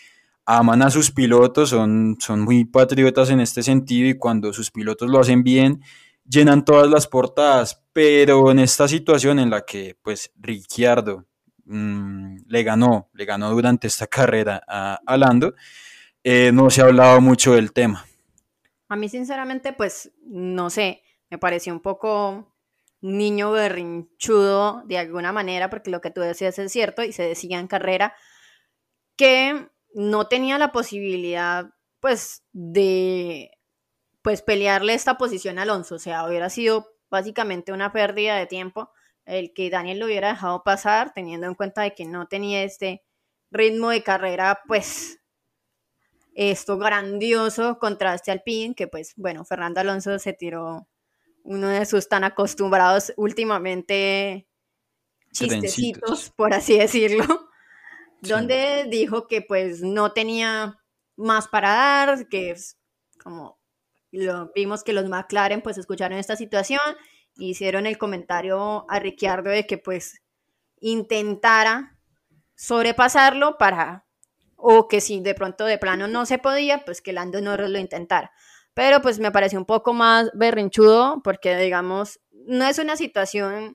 [0.47, 5.11] aman a sus pilotos, son, son muy patriotas en este sentido y cuando sus pilotos
[5.11, 5.83] lo hacen bien,
[6.25, 11.27] llenan todas las portadas, pero en esta situación en la que pues Ricciardo
[11.65, 15.55] mm, le ganó, le ganó durante esta carrera a, Lando,
[16.23, 18.07] eh, no se ha hablado mucho del tema.
[18.89, 22.55] A mí sinceramente pues no sé, me pareció un poco
[23.01, 27.59] niño berrinchudo de alguna manera, porque lo que tú decías es cierto y se decía
[27.59, 28.15] en carrera
[29.17, 33.51] que no tenía la posibilidad pues de
[34.23, 38.91] pues pelearle esta posición a Alonso, o sea, hubiera sido básicamente una pérdida de tiempo
[39.25, 43.05] el que Daniel lo hubiera dejado pasar, teniendo en cuenta de que no tenía este
[43.51, 45.21] ritmo de carrera, pues
[46.35, 50.87] esto grandioso contraste al pin, que pues bueno, Fernando Alonso se tiró
[51.47, 54.49] uno de sus tan acostumbrados últimamente
[55.33, 57.49] chistecitos, por así decirlo,
[58.21, 60.79] donde dijo que pues no tenía
[61.17, 62.79] más para dar, que es
[63.23, 63.59] como
[64.11, 66.81] lo, vimos que los McLaren pues escucharon esta situación,
[67.37, 70.23] hicieron el comentario a Ricciardo de que pues
[70.81, 71.97] intentara
[72.57, 74.07] sobrepasarlo para,
[74.57, 77.79] o que si de pronto de plano no se podía, pues que Lando Norris lo
[77.79, 78.33] intentara
[78.77, 83.75] pero pues me pareció un poco más berrinchudo porque digamos, no es una situación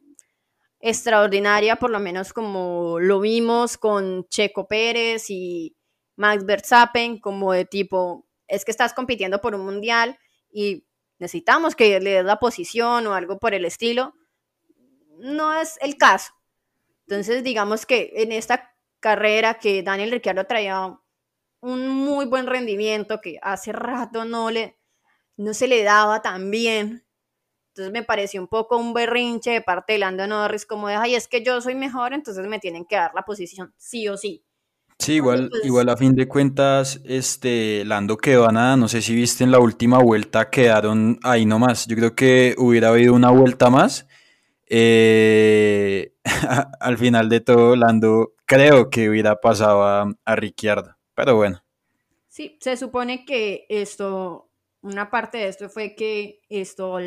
[0.79, 5.75] extraordinaria, por lo menos como lo vimos con Checo Pérez y
[6.17, 10.19] Max Verstappen, como de tipo, es que estás compitiendo por un mundial
[10.51, 10.85] y
[11.17, 14.13] necesitamos que le des la posición o algo por el estilo.
[15.17, 16.31] No es el caso.
[17.07, 20.95] Entonces, digamos que en esta carrera que Daniel Ricciardo traía
[21.59, 24.77] un muy buen rendimiento, que hace rato no le,
[25.37, 27.05] no se le daba tan bien.
[27.69, 31.15] Entonces me pareció un poco un berrinche de parte de Lando Norris, como de, ay,
[31.15, 34.43] es que yo soy mejor, entonces me tienen que dar la posición sí o sí.
[34.99, 39.01] Sí, igual, pues igual a fin de cuentas, este, Lando quedó a nada, no sé
[39.01, 41.87] si viste en la última vuelta, quedaron ahí nomás.
[41.87, 44.05] Yo creo que hubiera habido una vuelta más.
[44.67, 46.13] Eh,
[46.79, 51.63] al final de todo, Lando creo que hubiera pasado a, a Ricciardo, pero bueno.
[52.27, 54.50] Sí, se supone que esto
[54.81, 56.97] una parte de esto fue que esto,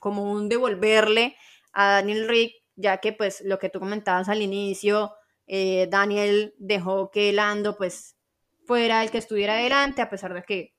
[0.00, 1.36] como un devolverle
[1.72, 5.12] a Daniel Rick, ya que pues lo que tú comentabas al inicio,
[5.46, 8.16] eh, Daniel dejó que Lando pues
[8.66, 10.74] fuera el que estuviera adelante, a pesar de que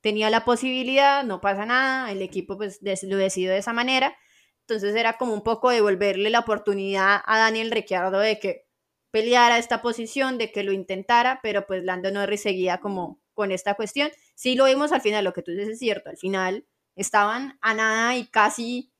[0.00, 4.16] tenía la posibilidad, no pasa nada, el equipo pues lo decidió de esa manera,
[4.60, 8.66] entonces era como un poco devolverle la oportunidad a Daniel Ricciardo de que
[9.10, 13.74] peleara esta posición, de que lo intentara, pero pues Lando Norris seguía como con esta
[13.74, 14.10] cuestión.
[14.34, 16.66] Sí lo vimos al final, lo que tú dices es cierto, al final
[16.96, 18.92] estaban a nada y casi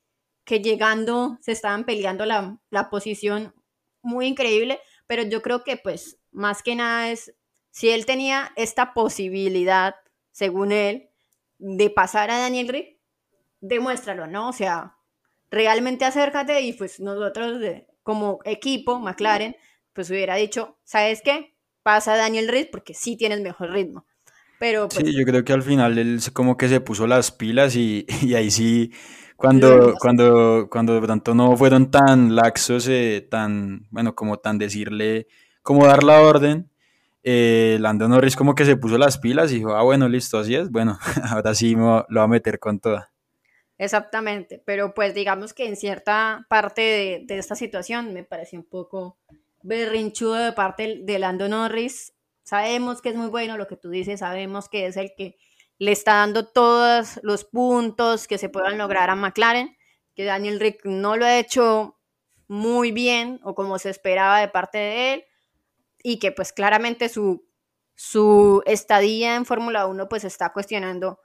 [0.44, 3.54] que llegando se estaban peleando la, la posición
[4.02, 7.34] muy increíble, pero yo creo que pues más que nada es,
[7.70, 9.94] si él tenía esta posibilidad,
[10.30, 11.10] según él,
[11.58, 12.98] de pasar a Daniel Rick,
[13.60, 14.48] demuéstralo, ¿no?
[14.48, 14.96] O sea,
[15.50, 17.60] realmente acércate y pues nosotros
[18.02, 19.56] como equipo, McLaren,
[19.92, 21.54] pues hubiera dicho, ¿sabes qué?
[21.82, 24.06] Pasa a Daniel Rick porque sí tienes mejor ritmo.
[24.62, 27.74] Pero, sí, pues yo creo que al final él como que se puso las pilas
[27.74, 28.06] y,
[28.36, 28.92] ahí sí,
[29.34, 35.26] cuando, cuando, cuando de pronto no fueron tan laxos, eh, tan, bueno, como tan decirle,
[35.62, 36.70] como dar la orden,
[37.24, 40.54] eh, Lando Norris como que se puso las pilas y dijo, ah, bueno, listo, así
[40.54, 40.96] es, bueno,
[41.28, 43.10] ahora sí lo va a meter con toda.
[43.78, 49.18] Exactamente, pero pues digamos que en cierta parte de, esta situación me pareció un poco
[49.64, 52.12] berrinchudo de parte de Lando Norris.
[52.42, 55.36] Sabemos que es muy bueno lo que tú dices, sabemos que es el que
[55.78, 59.76] le está dando todos los puntos que se puedan lograr a McLaren,
[60.14, 61.98] que Daniel Rick no lo ha hecho
[62.48, 65.24] muy bien o como se esperaba de parte de él
[66.02, 67.46] y que pues claramente su,
[67.94, 71.20] su estadía en Fórmula 1 pues está cuestionando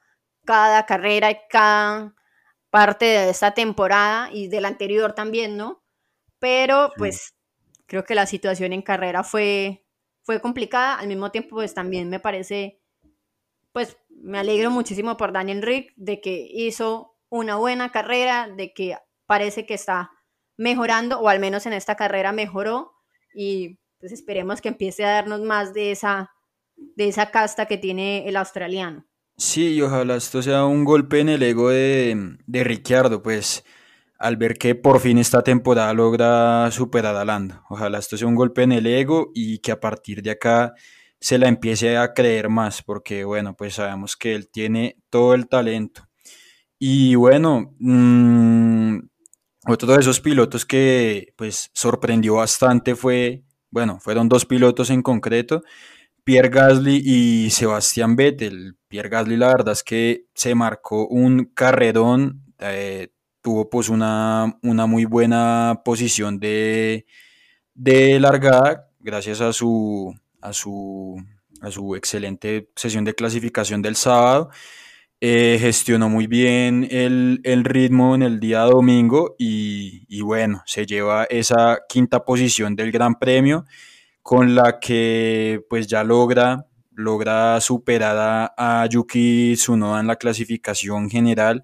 [0.45, 2.15] cada carrera y cada
[2.69, 5.83] parte de esta temporada y de la anterior también, ¿no?
[6.39, 7.35] Pero pues
[7.87, 9.85] creo que la situación en carrera fue,
[10.27, 12.81] fue complicada, al mismo tiempo pues también me parece,
[13.71, 18.97] pues me alegro muchísimo por Daniel Rick de que hizo una buena carrera, de que
[19.25, 20.11] parece que está
[20.57, 22.91] mejorando o al menos en esta carrera mejoró
[23.33, 26.29] y pues esperemos que empiece a darnos más de esa,
[26.75, 29.05] de esa casta que tiene el australiano.
[29.37, 33.63] Sí, y ojalá esto sea un golpe en el ego de, de Ricciardo, pues
[34.19, 37.61] al ver que por fin esta temporada logra superar a Lando.
[37.69, 40.73] Ojalá esto sea un golpe en el ego y que a partir de acá
[41.19, 45.47] se la empiece a creer más, porque bueno, pues sabemos que él tiene todo el
[45.47, 46.07] talento.
[46.79, 48.99] Y bueno, mm,
[49.67, 55.63] otro de esos pilotos que pues sorprendió bastante fue, bueno, fueron dos pilotos en concreto,
[56.23, 58.77] Pierre Gasly y Sebastián Vettel.
[58.87, 63.09] Pierre Gasly la verdad es que se marcó un carrerón, eh,
[63.47, 67.05] tuvo pues una, una, muy buena posición de,
[67.73, 71.15] de largada gracias a su, a, su,
[71.61, 74.49] a su excelente sesión de clasificación del sábado.
[75.21, 80.85] Eh, gestionó muy bien el, el, ritmo en el día domingo y, y bueno, se
[80.85, 83.63] lleva esa quinta posición del Gran Premio
[84.21, 91.63] con la que pues ya logra, logra superar a, Yuki Tsunoda en la clasificación general.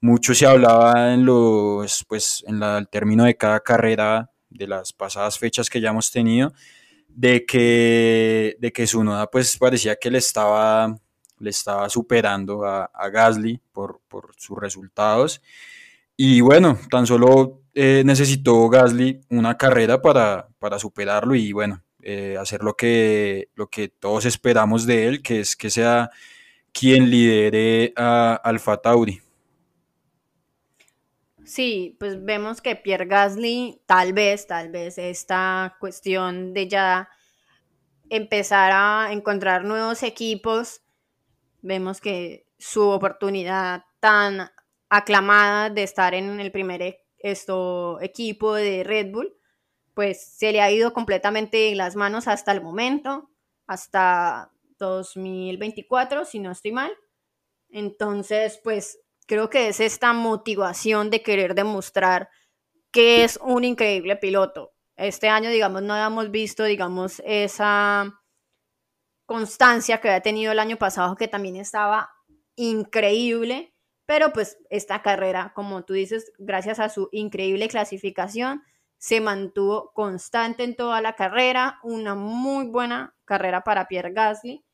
[0.00, 5.38] Mucho se hablaba en los, pues, en el término de cada carrera de las pasadas
[5.38, 6.52] fechas que ya hemos tenido,
[7.08, 10.96] de que, de que Tsunoda pues parecía que le estaba,
[11.38, 15.40] le estaba superando a, Gasly por, por, sus resultados.
[16.16, 22.36] Y bueno, tan solo eh, necesitó Gasly una carrera para, para superarlo y bueno, eh,
[22.38, 26.10] hacer lo que, lo que todos esperamos de él, que es que sea
[26.72, 29.20] quien lidere a Alfa Tauri.
[31.46, 37.08] Sí, pues vemos que Pierre Gasly, tal vez, tal vez esta cuestión de ya
[38.10, 40.82] empezar a encontrar nuevos equipos,
[41.62, 44.50] vemos que su oportunidad tan
[44.88, 49.32] aclamada de estar en el primer e, esto, equipo de Red Bull,
[49.94, 53.30] pues se le ha ido completamente en las manos hasta el momento,
[53.68, 56.92] hasta 2024, si no estoy mal.
[57.70, 62.30] Entonces, pues creo que es esta motivación de querer demostrar
[62.90, 64.72] que es un increíble piloto.
[64.96, 68.20] Este año, digamos, no habíamos visto, digamos, esa
[69.26, 72.10] constancia que había tenido el año pasado, que también estaba
[72.54, 73.74] increíble,
[74.06, 78.62] pero pues esta carrera, como tú dices, gracias a su increíble clasificación,
[78.98, 84.64] se mantuvo constante en toda la carrera, una muy buena carrera para Pierre Gasly.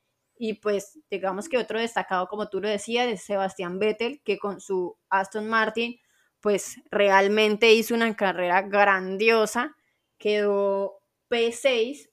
[0.45, 4.61] Y pues digamos que otro destacado, como tú lo decías, es Sebastián Vettel, que con
[4.61, 6.01] su Aston Martin,
[6.41, 9.77] pues realmente hizo una carrera grandiosa,
[10.19, 10.99] quedó
[11.31, 12.11] P6,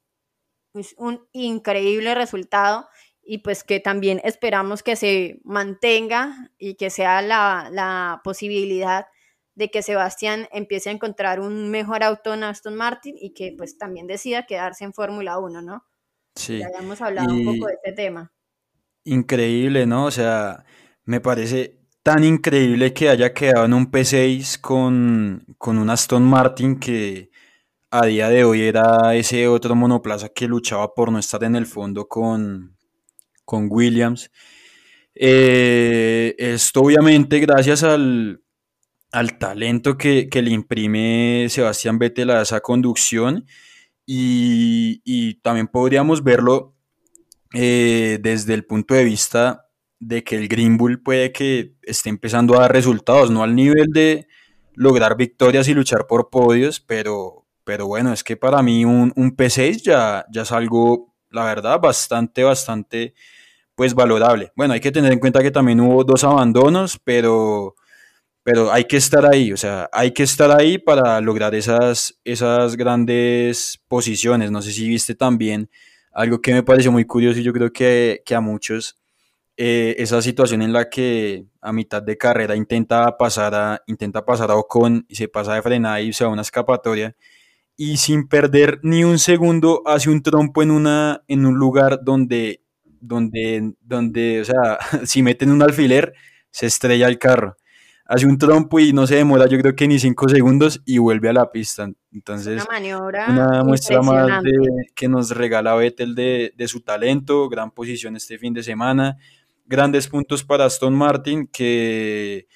[0.76, 2.88] es un increíble resultado
[3.24, 9.08] y pues que también esperamos que se mantenga y que sea la, la posibilidad
[9.56, 13.80] de que Sebastián empiece a encontrar un mejor auto en Aston Martin y que pues
[13.80, 15.89] también decida quedarse en Fórmula 1, ¿no?
[16.40, 16.60] Sí.
[16.60, 18.32] Ya habíamos hablado un poco de este tema.
[19.04, 20.06] Increíble, ¿no?
[20.06, 20.64] O sea,
[21.04, 26.80] me parece tan increíble que haya quedado en un P6 con, con un Aston Martin
[26.80, 27.30] que
[27.92, 31.66] a día de hoy era ese otro monoplaza que luchaba por no estar en el
[31.66, 32.78] fondo con,
[33.44, 34.32] con Williams.
[35.14, 38.42] Eh, esto obviamente gracias al,
[39.12, 43.46] al talento que, le imprime Sebastián Vettel a esa conducción
[44.12, 46.76] y, también podríamos verlo
[47.53, 49.68] eh, desde el punto de vista
[49.99, 53.88] de que el Green Bull puede que esté empezando a dar resultados, no al nivel
[53.91, 54.28] de
[54.74, 59.36] lograr victorias y luchar por podios, pero, pero bueno, es que para mí un, un
[59.36, 63.14] P6 ya, ya es algo, la verdad, bastante, bastante
[63.76, 64.51] pues valorable.
[64.55, 67.76] Bueno, hay que tener en cuenta que también hubo dos abandonos, pero
[68.52, 72.76] pero hay que estar ahí, o sea, hay que estar ahí para lograr esas, esas
[72.76, 74.50] grandes posiciones.
[74.50, 75.70] No sé si viste también
[76.12, 78.97] algo que me pareció muy curioso y yo creo que, a muchos,
[79.56, 84.50] eh, esa situación en la que a mitad de carrera intenta pasar a, intenta pasar
[84.50, 87.16] a Ocon y se pasa de frenada y se va una escapatoria
[87.78, 92.64] y sin perder ni un segundo hace un trompo en, una, en un lugar donde,
[92.84, 96.16] donde, donde, o sea, si meten un alfiler,
[96.50, 97.59] se estrella el carro.
[98.12, 101.30] Hace un trompo y no se demora, yo creo que ni cinco segundos y vuelve
[101.30, 101.88] a la pista.
[102.12, 104.51] Entonces, una, muestra más de,
[104.95, 109.20] que nos regala Vettel de, de su talento, gran posición este fin de semana,
[109.64, 112.47] grandes puntos para Aston Martin que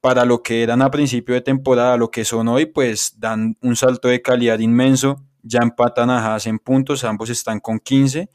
[0.00, 3.76] para lo que eran a principio de temporada, lo que son hoy, pues dan un
[3.76, 5.22] salto de calidad inmenso.
[5.42, 8.30] Ya empatan a Haas en puntos, ambos están con 15,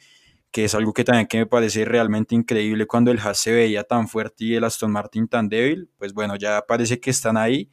[0.57, 3.83] que es algo que también que me parece realmente increíble cuando el Haas se veía
[3.83, 5.87] tan fuerte y el Aston Martin tan débil.
[5.99, 7.69] Pues bueno, ya parece que están ahí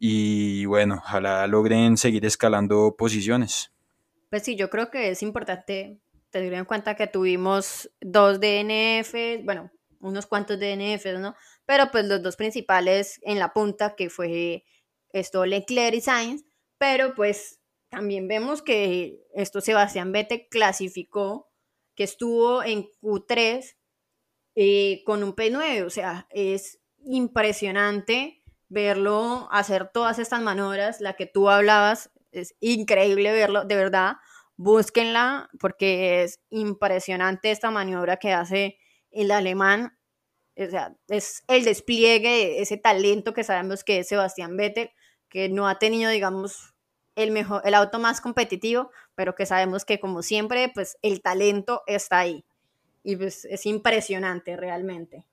[0.00, 3.70] y bueno, ojalá logren seguir escalando posiciones.
[4.30, 6.00] Pues sí, yo creo que es importante
[6.30, 11.36] tener en cuenta que tuvimos dos DNF, bueno, unos cuantos DNF, ¿no?
[11.66, 14.64] pero pues los dos principales en la punta, que fue
[15.12, 16.44] esto Leclerc y Sainz,
[16.78, 17.60] pero pues
[17.90, 21.47] también vemos que esto Sebastián Vettel clasificó,
[21.98, 23.74] que estuvo en Q3
[24.54, 31.26] eh, con un P9, o sea, es impresionante verlo hacer todas estas maniobras, la que
[31.26, 34.18] tú hablabas, es increíble verlo, de verdad,
[34.56, 38.78] búsquenla porque es impresionante esta maniobra que hace
[39.10, 39.98] el alemán
[40.56, 44.90] o sea, es el despliegue, ese talento que sabemos que es Sebastián Vettel,
[45.28, 46.76] que no ha tenido, digamos,
[47.16, 51.82] el mejor, el auto más competitivo, pero que sabemos que como siempre, pues el talento
[51.88, 52.44] está ahí.
[53.02, 55.24] Y pues es impresionante realmente.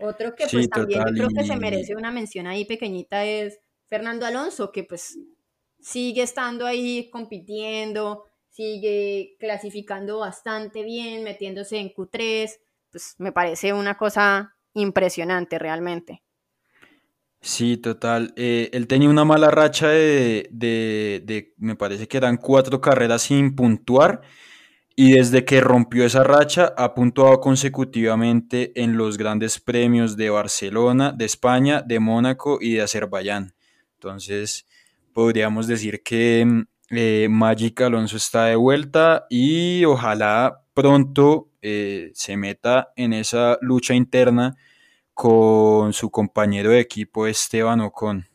[0.00, 4.72] Otro que pues también creo que se merece una mención ahí pequeñita es Fernando Alonso,
[4.72, 5.20] que pues
[5.78, 12.58] sigue estando ahí compitiendo, sigue clasificando bastante bien, metiéndose en Q3,
[12.90, 16.24] pues me parece una cosa impresionante realmente.
[17.42, 18.34] Sí, total.
[18.36, 23.56] Eh, él tenía una mala racha de, de, me parece que eran cuatro carreras sin
[23.56, 24.20] puntuar
[24.94, 31.12] y desde que rompió esa racha ha puntuado consecutivamente en los grandes premios de Barcelona,
[31.12, 33.54] de España, de Mónaco y de Azerbaiyán.
[33.94, 34.66] Entonces,
[35.14, 42.36] podríamos decir que mm, eh, Magic Alonso está de vuelta y ojalá pronto eh, se
[42.36, 44.56] meta en esa lucha interna
[45.20, 48.26] con su compañero de equipo Esteban Ocon.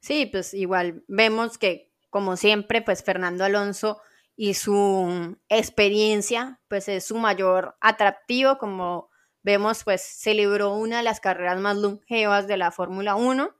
[0.00, 4.00] Sí, pues igual vemos que como siempre, pues Fernando Alonso
[4.34, 9.10] y su experiencia, pues es su mayor atractivo, como
[9.42, 13.54] vemos, pues celebró una de las carreras más longevas de la Fórmula 1.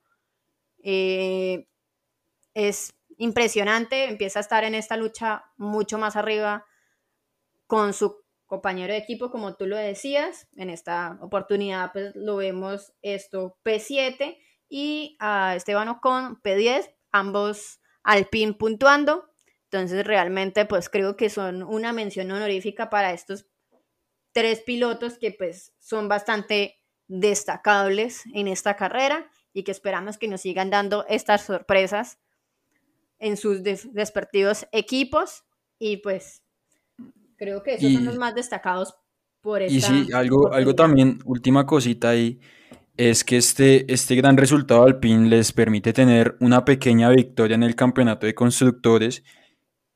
[0.82, 1.68] Eh,
[2.54, 6.64] es impresionante, empieza a estar en esta lucha mucho más arriba
[7.66, 10.48] con su compañero de equipo, como tú lo decías.
[10.56, 14.38] En esta oportunidad, pues lo vemos esto P7
[14.68, 19.30] y a Esteban Ocon P10, ambos Alpine puntuando.
[19.64, 23.46] Entonces, realmente, pues creo que son una mención honorífica para estos
[24.32, 30.42] tres pilotos que pues son bastante destacables en esta carrera y que esperamos que nos
[30.42, 32.18] sigan dando estas sorpresas
[33.18, 35.44] en sus despertivos equipos
[35.78, 36.43] y pues
[37.36, 38.94] Creo que esos son los más destacados
[39.40, 42.40] por esta Y sí, algo, algo también, última cosita ahí,
[42.96, 47.62] es que este, este gran resultado al PIN les permite tener una pequeña victoria en
[47.62, 49.24] el campeonato de constructores,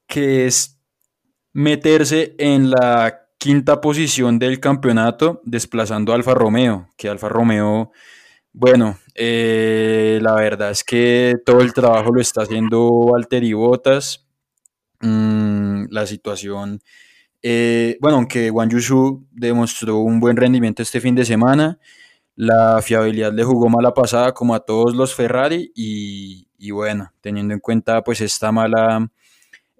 [0.07, 0.81] que es
[1.53, 7.93] meterse en la quinta posición del campeonato, desplazando a Alfa Romeo, que Alfa Romeo,
[8.53, 14.27] bueno, eh, la verdad es que todo el trabajo lo está haciendo Walter Bottas.
[15.01, 16.81] Mm, la situación
[17.43, 21.79] eh, bueno, aunque Wang Yushu demostró un buen rendimiento este fin de semana,
[22.35, 27.61] la fiabilidad le jugó mala pasada como a todos los Ferrari y, bueno, teniendo en
[27.61, 29.11] cuenta pues esta mala,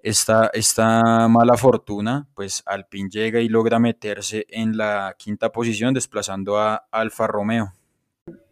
[0.03, 6.57] esta, esta mala fortuna, pues Alpine llega y logra meterse en la quinta posición desplazando
[6.57, 7.71] a Alfa Romeo.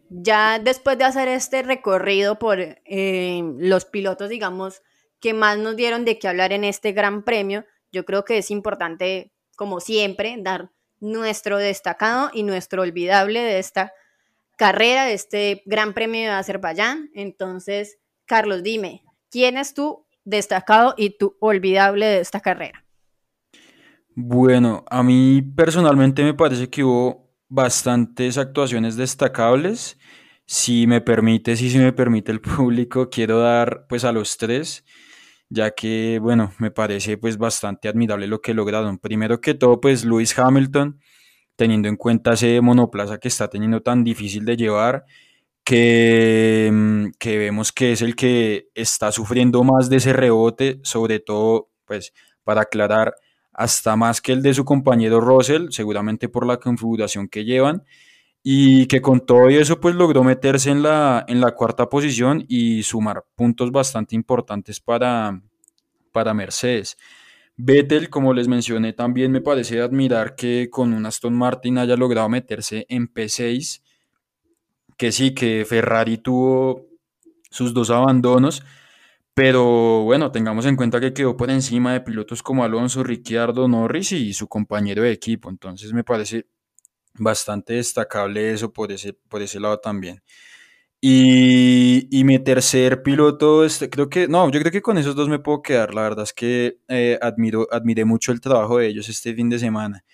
[0.08, 4.80] Ya después de hacer este recorrido por eh, los pilotos, digamos,
[5.20, 8.50] que más nos dieron de qué hablar en este gran premio, yo creo que es
[8.50, 10.70] importante, como siempre, dar
[11.00, 13.92] nuestro destacado y nuestro olvidable de esta
[14.56, 17.10] carrera, de este Gran Premio de Azerbaiyán.
[17.14, 22.84] Entonces, Carlos, dime, ¿quién es tu destacado y tu olvidable de esta carrera?
[24.14, 29.96] Bueno, a mí personalmente me parece que hubo bastantes actuaciones destacables.
[30.44, 34.84] Si me permite, si se me permite el público, quiero dar pues a los tres
[35.50, 38.98] ya que, bueno, me parece pues bastante admirable lo que lograron.
[38.98, 41.00] Primero que todo, pues Lewis Hamilton,
[41.56, 45.04] teniendo en cuenta ese monoplaza que está teniendo tan difícil de llevar,
[45.64, 51.20] que, mm, que vemos que es el que está sufriendo más de ese rebote, sobre
[51.20, 52.12] todo, pues,
[52.44, 53.14] para aclarar,
[53.52, 57.84] hasta más que el de su compañero Russell, seguramente por la configuración que llevan,
[58.50, 62.82] y que con todo eso pues logró meterse en la, en la cuarta posición y
[62.82, 65.42] sumar puntos bastante importantes para,
[66.12, 66.96] para Mercedes.
[67.58, 72.30] Vettel, como les mencioné, también me parece admirar que con un Aston Martin haya logrado
[72.30, 73.82] meterse en P6,
[74.96, 76.86] que sí, que Ferrari tuvo
[77.50, 78.62] sus dos abandonos,
[79.34, 84.12] pero bueno, tengamos en cuenta que quedó por encima de pilotos como Alonso, Ricciardo, Norris
[84.12, 85.50] y su compañero de equipo.
[85.50, 86.46] Entonces me parece
[87.18, 90.22] bastante destacable eso por ese, por ese lado también.
[91.00, 95.28] Y, y, mi tercer piloto, este, creo que, no, yo creo que con esos dos
[95.28, 95.94] me puedo quedar.
[95.94, 99.60] La verdad es que eh, admiro, admiré mucho el trabajo de ellos este fin de
[99.60, 100.04] semana.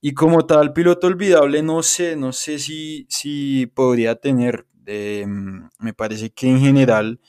[0.00, 4.66] Y como tal, piloto olvidable, no sé, no sé si, si podría tener.
[4.86, 7.20] Em, me parece que en general,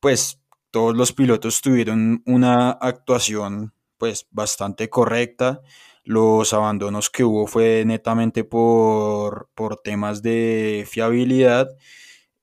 [0.00, 0.40] pues
[0.70, 5.62] todos los pilotos tuvieron una actuación pues bastante correcta.
[6.06, 11.68] Los abandonos que hubo fue netamente por, por temas de fiabilidad.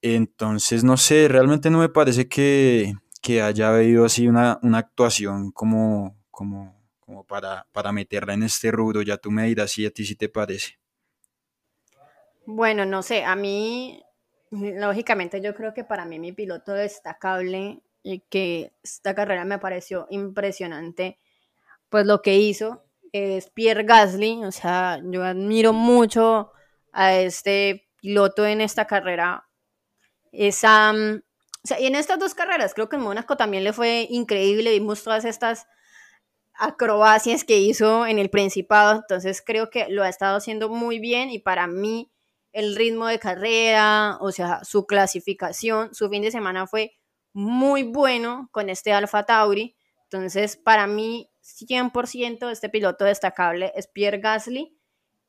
[0.02, 5.54] Entonces, no sé, realmente no me parece que, que haya habido así una, una actuación
[5.54, 9.02] como, como, como para, para meterla en este rubro.
[9.02, 10.78] Ya tú me dirás si a ti sí te parece.
[12.46, 14.04] Bueno, no sé, a mí,
[14.52, 20.06] lógicamente yo creo que para mí mi piloto destacable y que esta carrera me pareció
[20.10, 21.18] impresionante,
[21.88, 22.84] pues lo que hizo
[23.14, 26.52] es Pierre Gasly, o sea, yo admiro mucho
[26.92, 29.48] a este piloto en esta carrera.
[30.32, 34.08] Esa, o sea, y en estas dos carreras, creo que en Mónaco también le fue
[34.10, 35.68] increíble, vimos todas estas
[36.56, 41.30] acrobacias que hizo en el Principado, entonces creo que lo ha estado haciendo muy bien
[41.30, 42.12] y para mí
[42.52, 46.94] el ritmo de carrera, o sea, su clasificación, su fin de semana fue
[47.34, 49.76] muy bueno con este Alfa Tauri.
[50.04, 54.78] Entonces, para mí, 100% este piloto destacable es Pierre Gasly.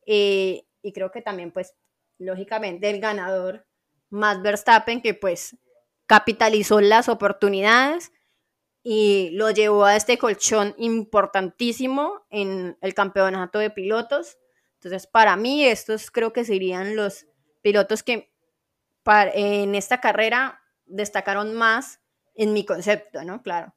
[0.05, 1.73] Eh, y creo que también, pues,
[2.17, 3.65] lógicamente, el ganador,
[4.09, 5.57] Matt Verstappen, que pues
[6.05, 8.11] capitalizó las oportunidades
[8.83, 14.37] y lo llevó a este colchón importantísimo en el campeonato de pilotos.
[14.75, 17.25] Entonces, para mí, estos creo que serían los
[17.63, 18.31] pilotos que
[19.05, 21.99] en esta carrera destacaron más
[22.35, 23.41] en mi concepto, ¿no?
[23.41, 23.73] Claro.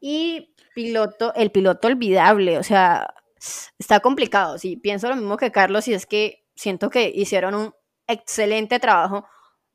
[0.00, 3.14] Y piloto, el piloto olvidable, o sea,
[3.78, 4.58] está complicado.
[4.58, 7.74] Sí, pienso lo mismo que Carlos y es que siento que hicieron un
[8.06, 9.26] excelente trabajo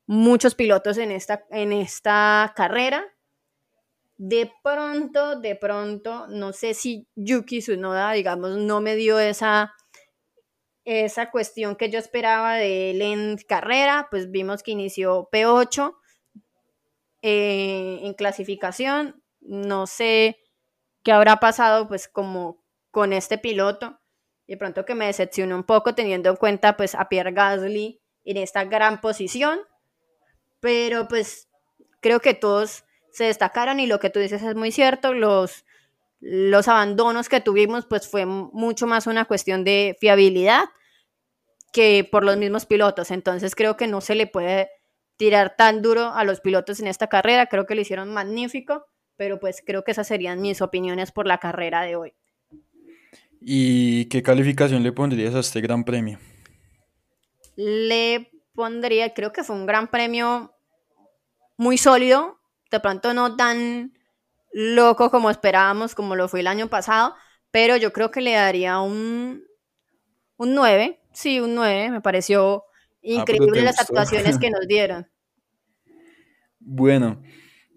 [0.06, 3.04] muchos pilotos en esta, en esta carrera.
[4.16, 9.74] De pronto, de pronto, no sé si Yuki Tsunoda, digamos, no me dio esa,
[10.84, 15.96] esa cuestión que yo esperaba de él en carrera, pues vimos que inició P8,
[17.22, 19.23] eh, en clasificación.
[19.44, 20.38] No sé
[21.02, 24.00] qué habrá pasado pues como con este piloto.
[24.46, 28.36] De pronto que me decepcionó un poco teniendo en cuenta pues a Pierre Gasly en
[28.36, 29.60] esta gran posición.
[30.60, 31.48] Pero pues
[32.00, 35.12] creo que todos se destacaron y lo que tú dices es muy cierto.
[35.12, 35.64] Los,
[36.20, 40.64] los abandonos que tuvimos pues fue mucho más una cuestión de fiabilidad
[41.72, 43.10] que por los mismos pilotos.
[43.10, 44.70] Entonces creo que no se le puede
[45.16, 47.46] tirar tan duro a los pilotos en esta carrera.
[47.46, 48.86] Creo que lo hicieron magnífico,
[49.16, 52.14] pero pues creo que esas serían mis opiniones por la carrera de hoy.
[53.40, 56.18] ¿Y qué calificación le pondrías a este gran premio?
[57.56, 60.52] Le pondría, creo que fue un gran premio
[61.56, 62.38] muy sólido,
[62.70, 63.92] de pronto no tan
[64.52, 67.14] loco como esperábamos, como lo fue el año pasado,
[67.50, 69.44] pero yo creo que le daría un,
[70.36, 72.64] un 9, sí, un 9, me pareció
[73.04, 75.06] Ah, Increíble las actuaciones que nos dieron.
[76.58, 77.22] Bueno,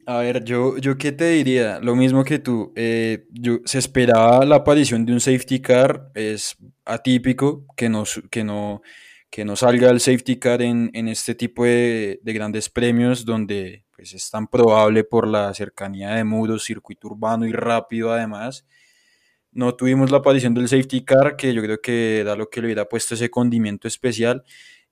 [0.08, 4.46] a ver, yo, yo qué te diría, lo mismo que tú, eh, yo, se esperaba
[4.46, 6.56] la aparición de un safety car, es
[6.86, 8.82] atípico que, nos, que, no,
[9.30, 14.32] que no salga el safety car en, este tipo de, grandes premios donde pues, es
[14.32, 18.66] tan probable por la cercanía de muros, circuito urbano y rápido además.
[19.52, 22.68] No tuvimos la aparición del safety car, que yo creo que da lo que le
[22.68, 24.46] hubiera puesto ese condimento especial.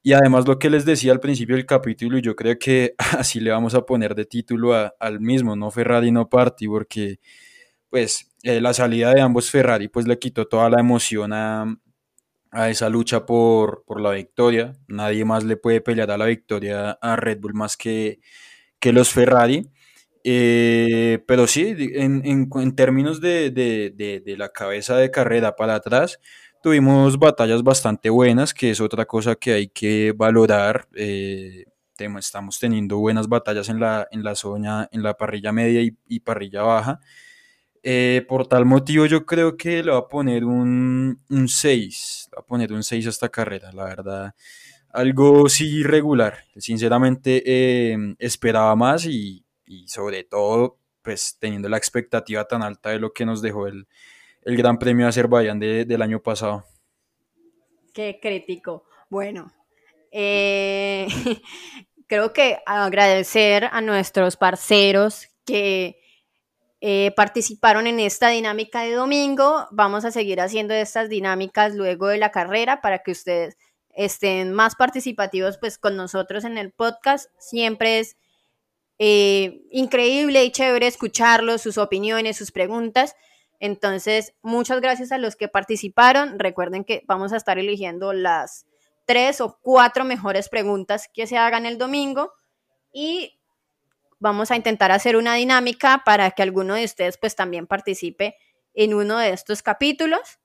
[0.06, 3.40] Y además lo que les decía al principio del capítulo, y yo creo que así
[3.40, 7.20] le vamos a poner de título al mismo, no Ferrari, no Party, porque
[7.90, 11.76] pues eh, la salida de ambos Ferrari pues le quitó toda la emoción a,
[12.70, 14.74] esa lucha por, la victoria.
[14.88, 18.20] Nadie más le puede pelear a la victoria a Red Bull más que,
[18.80, 19.72] que los Ferrari.
[20.24, 26.20] Eh, pero sí, en, términos de, de, la cabeza de carrera para atrás,
[26.66, 30.88] tuvimos batallas bastante buenas, que es otra cosa que hay que valorar.
[30.96, 31.64] Eh,
[32.18, 36.64] estamos teniendo buenas batallas en la, en la zona, en la parrilla media y, parrilla
[36.64, 37.00] baja.
[37.84, 42.36] Eh, por tal motivo yo creo que le va a poner un, un 6, le
[42.36, 44.34] va a poner un 6 a esta carrera, la verdad.
[44.90, 52.44] Algo sí irregular, sinceramente eh, esperaba más y, y, sobre todo pues teniendo la expectativa
[52.46, 53.88] tan alta de lo que nos dejó el,
[54.46, 56.64] el Gran Premio de Azerbaiyán del año pasado.
[57.94, 58.86] Qué crítico.
[59.10, 59.52] Bueno,
[60.12, 61.08] eh,
[62.08, 66.00] creo que agradecer a nuestros parceros que
[66.80, 69.68] eh, participaron en esta dinámica de domingo.
[69.72, 73.58] Vamos a seguir haciendo estas dinámicas luego de la carrera para que ustedes
[73.96, 77.32] estén más participativos pues con nosotros en el podcast.
[77.40, 78.18] Siempre es
[79.00, 83.16] eh, increíble y chévere escucharlos, sus opiniones, sus preguntas.
[83.66, 86.38] Entonces, muchas gracias a los que participaron.
[86.38, 88.68] Recuerden que vamos a estar eligiendo las
[89.06, 92.32] tres o cuatro mejores preguntas que se hagan el domingo
[92.92, 93.40] y
[94.20, 98.36] vamos a intentar hacer una dinámica para que alguno de ustedes pues también participe
[98.76, 100.40] en uno de estos capítulos.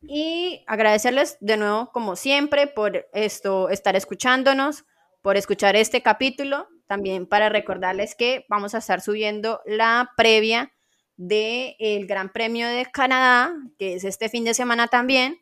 [0.00, 4.86] Y agradecerles de nuevo, como siempre, por esto, estar escuchándonos,
[5.20, 6.68] por escuchar este capítulo.
[6.86, 10.72] También para recordarles que vamos a estar subiendo la previa
[11.16, 15.38] del Gran Premio de Canadá, que es este fin de semana también.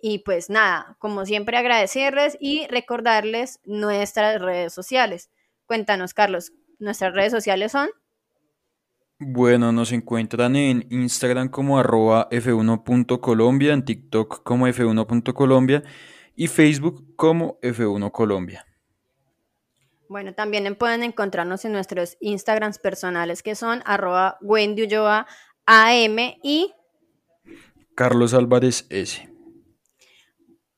[0.00, 5.30] Y pues nada, como siempre agradecerles y recordarles nuestras redes sociales.
[5.66, 7.88] Cuéntanos, Carlos, nuestras redes sociales son.
[9.18, 15.84] Bueno, nos encuentran en Instagram como arroba f1.colombia, en TikTok como f1.colombia
[16.34, 18.66] y Facebook como F1 Colombia.
[20.12, 24.86] Bueno, también pueden encontrarnos en nuestros Instagrams personales que son arroba Wendy
[25.64, 26.70] AM y
[27.94, 29.26] Carlos Álvarez S.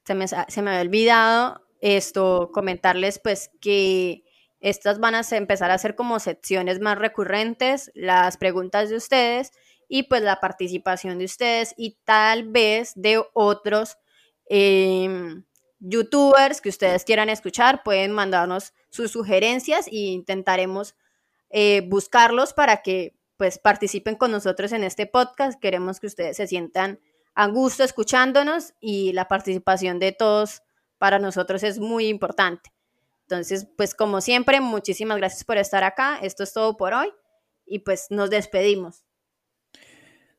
[0.05, 4.23] Se me, se me había olvidado esto, comentarles pues que
[4.61, 9.51] estas van a empezar a ser como secciones más recurrentes, las preguntas de ustedes
[9.89, 13.99] y pues la participación de ustedes y tal vez de otros
[14.49, 15.43] em,
[15.81, 20.95] youtubers que ustedes quieran escuchar, pueden mandarnos sus sugerencias e intentaremos
[21.51, 25.61] eh, buscarlos para que pues participen con nosotros en este podcast.
[25.61, 27.01] Queremos que ustedes se sientan
[27.35, 30.63] a gusto escuchándonos y la participación de todos
[30.99, 32.73] para nosotros es muy importante.
[33.23, 36.19] Entonces, pues como siempre, muchísimas gracias por estar acá.
[36.23, 37.13] Esto es todo por hoy
[37.67, 39.03] y pues nos despedimos.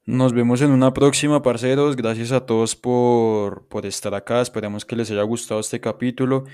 [0.05, 1.97] Nos vemos en una próxima, parceros.
[1.97, 4.39] Gracias a todos por, estar acá.
[4.39, 6.45] Esperemos que les haya gustado este capítulo.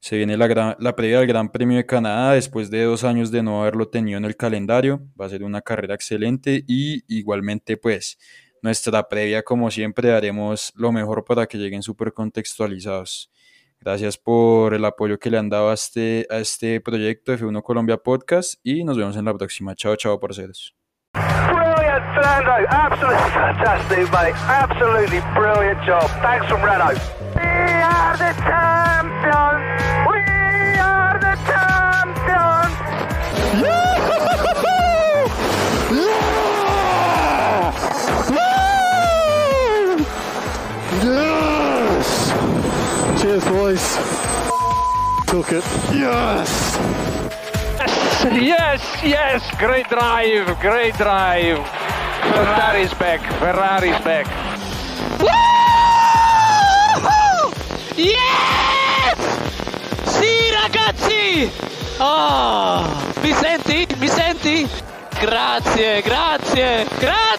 [0.00, 3.62] Se viene la, previa del Gran Premio de Canadá después de dos años de no
[3.62, 5.02] haberlo tenido en el calendario.
[5.20, 8.18] Va a ser una carrera excelente y igualmente pues
[8.62, 13.30] nuestra previa como siempre haremos lo mejor para que lleguen súper contextualizados.
[13.80, 17.96] Gracias por el apoyo que le han dado a este, a este proyecto F1 Colombia
[17.96, 19.74] Podcast y nos vemos en la próxima.
[19.74, 20.74] Chao, chao, parceros.
[21.14, 22.66] Brilliant, Fernando.
[22.68, 24.34] Absolutely fantastic, mate.
[24.48, 26.08] Absolutely brilliant job.
[26.22, 26.98] Thanks from Renault.
[31.44, 32.68] Are
[34.16, 35.36] the champions.
[41.02, 42.14] Yes!
[43.20, 43.84] Cheers, boys.
[45.26, 45.64] Took it.
[45.92, 46.48] Yes!
[48.32, 51.58] Yes, yes, great drive, great drive.
[52.34, 54.26] Ferrari's back, Ferrari's back.
[55.20, 55.28] Woo!
[57.96, 58.65] Yes!
[60.20, 61.50] Sì, ragazzi!
[61.98, 62.84] Oh,
[63.20, 63.86] mi senti?
[63.98, 64.68] Mi senti?
[65.20, 67.26] Grazie, grazie, grazie!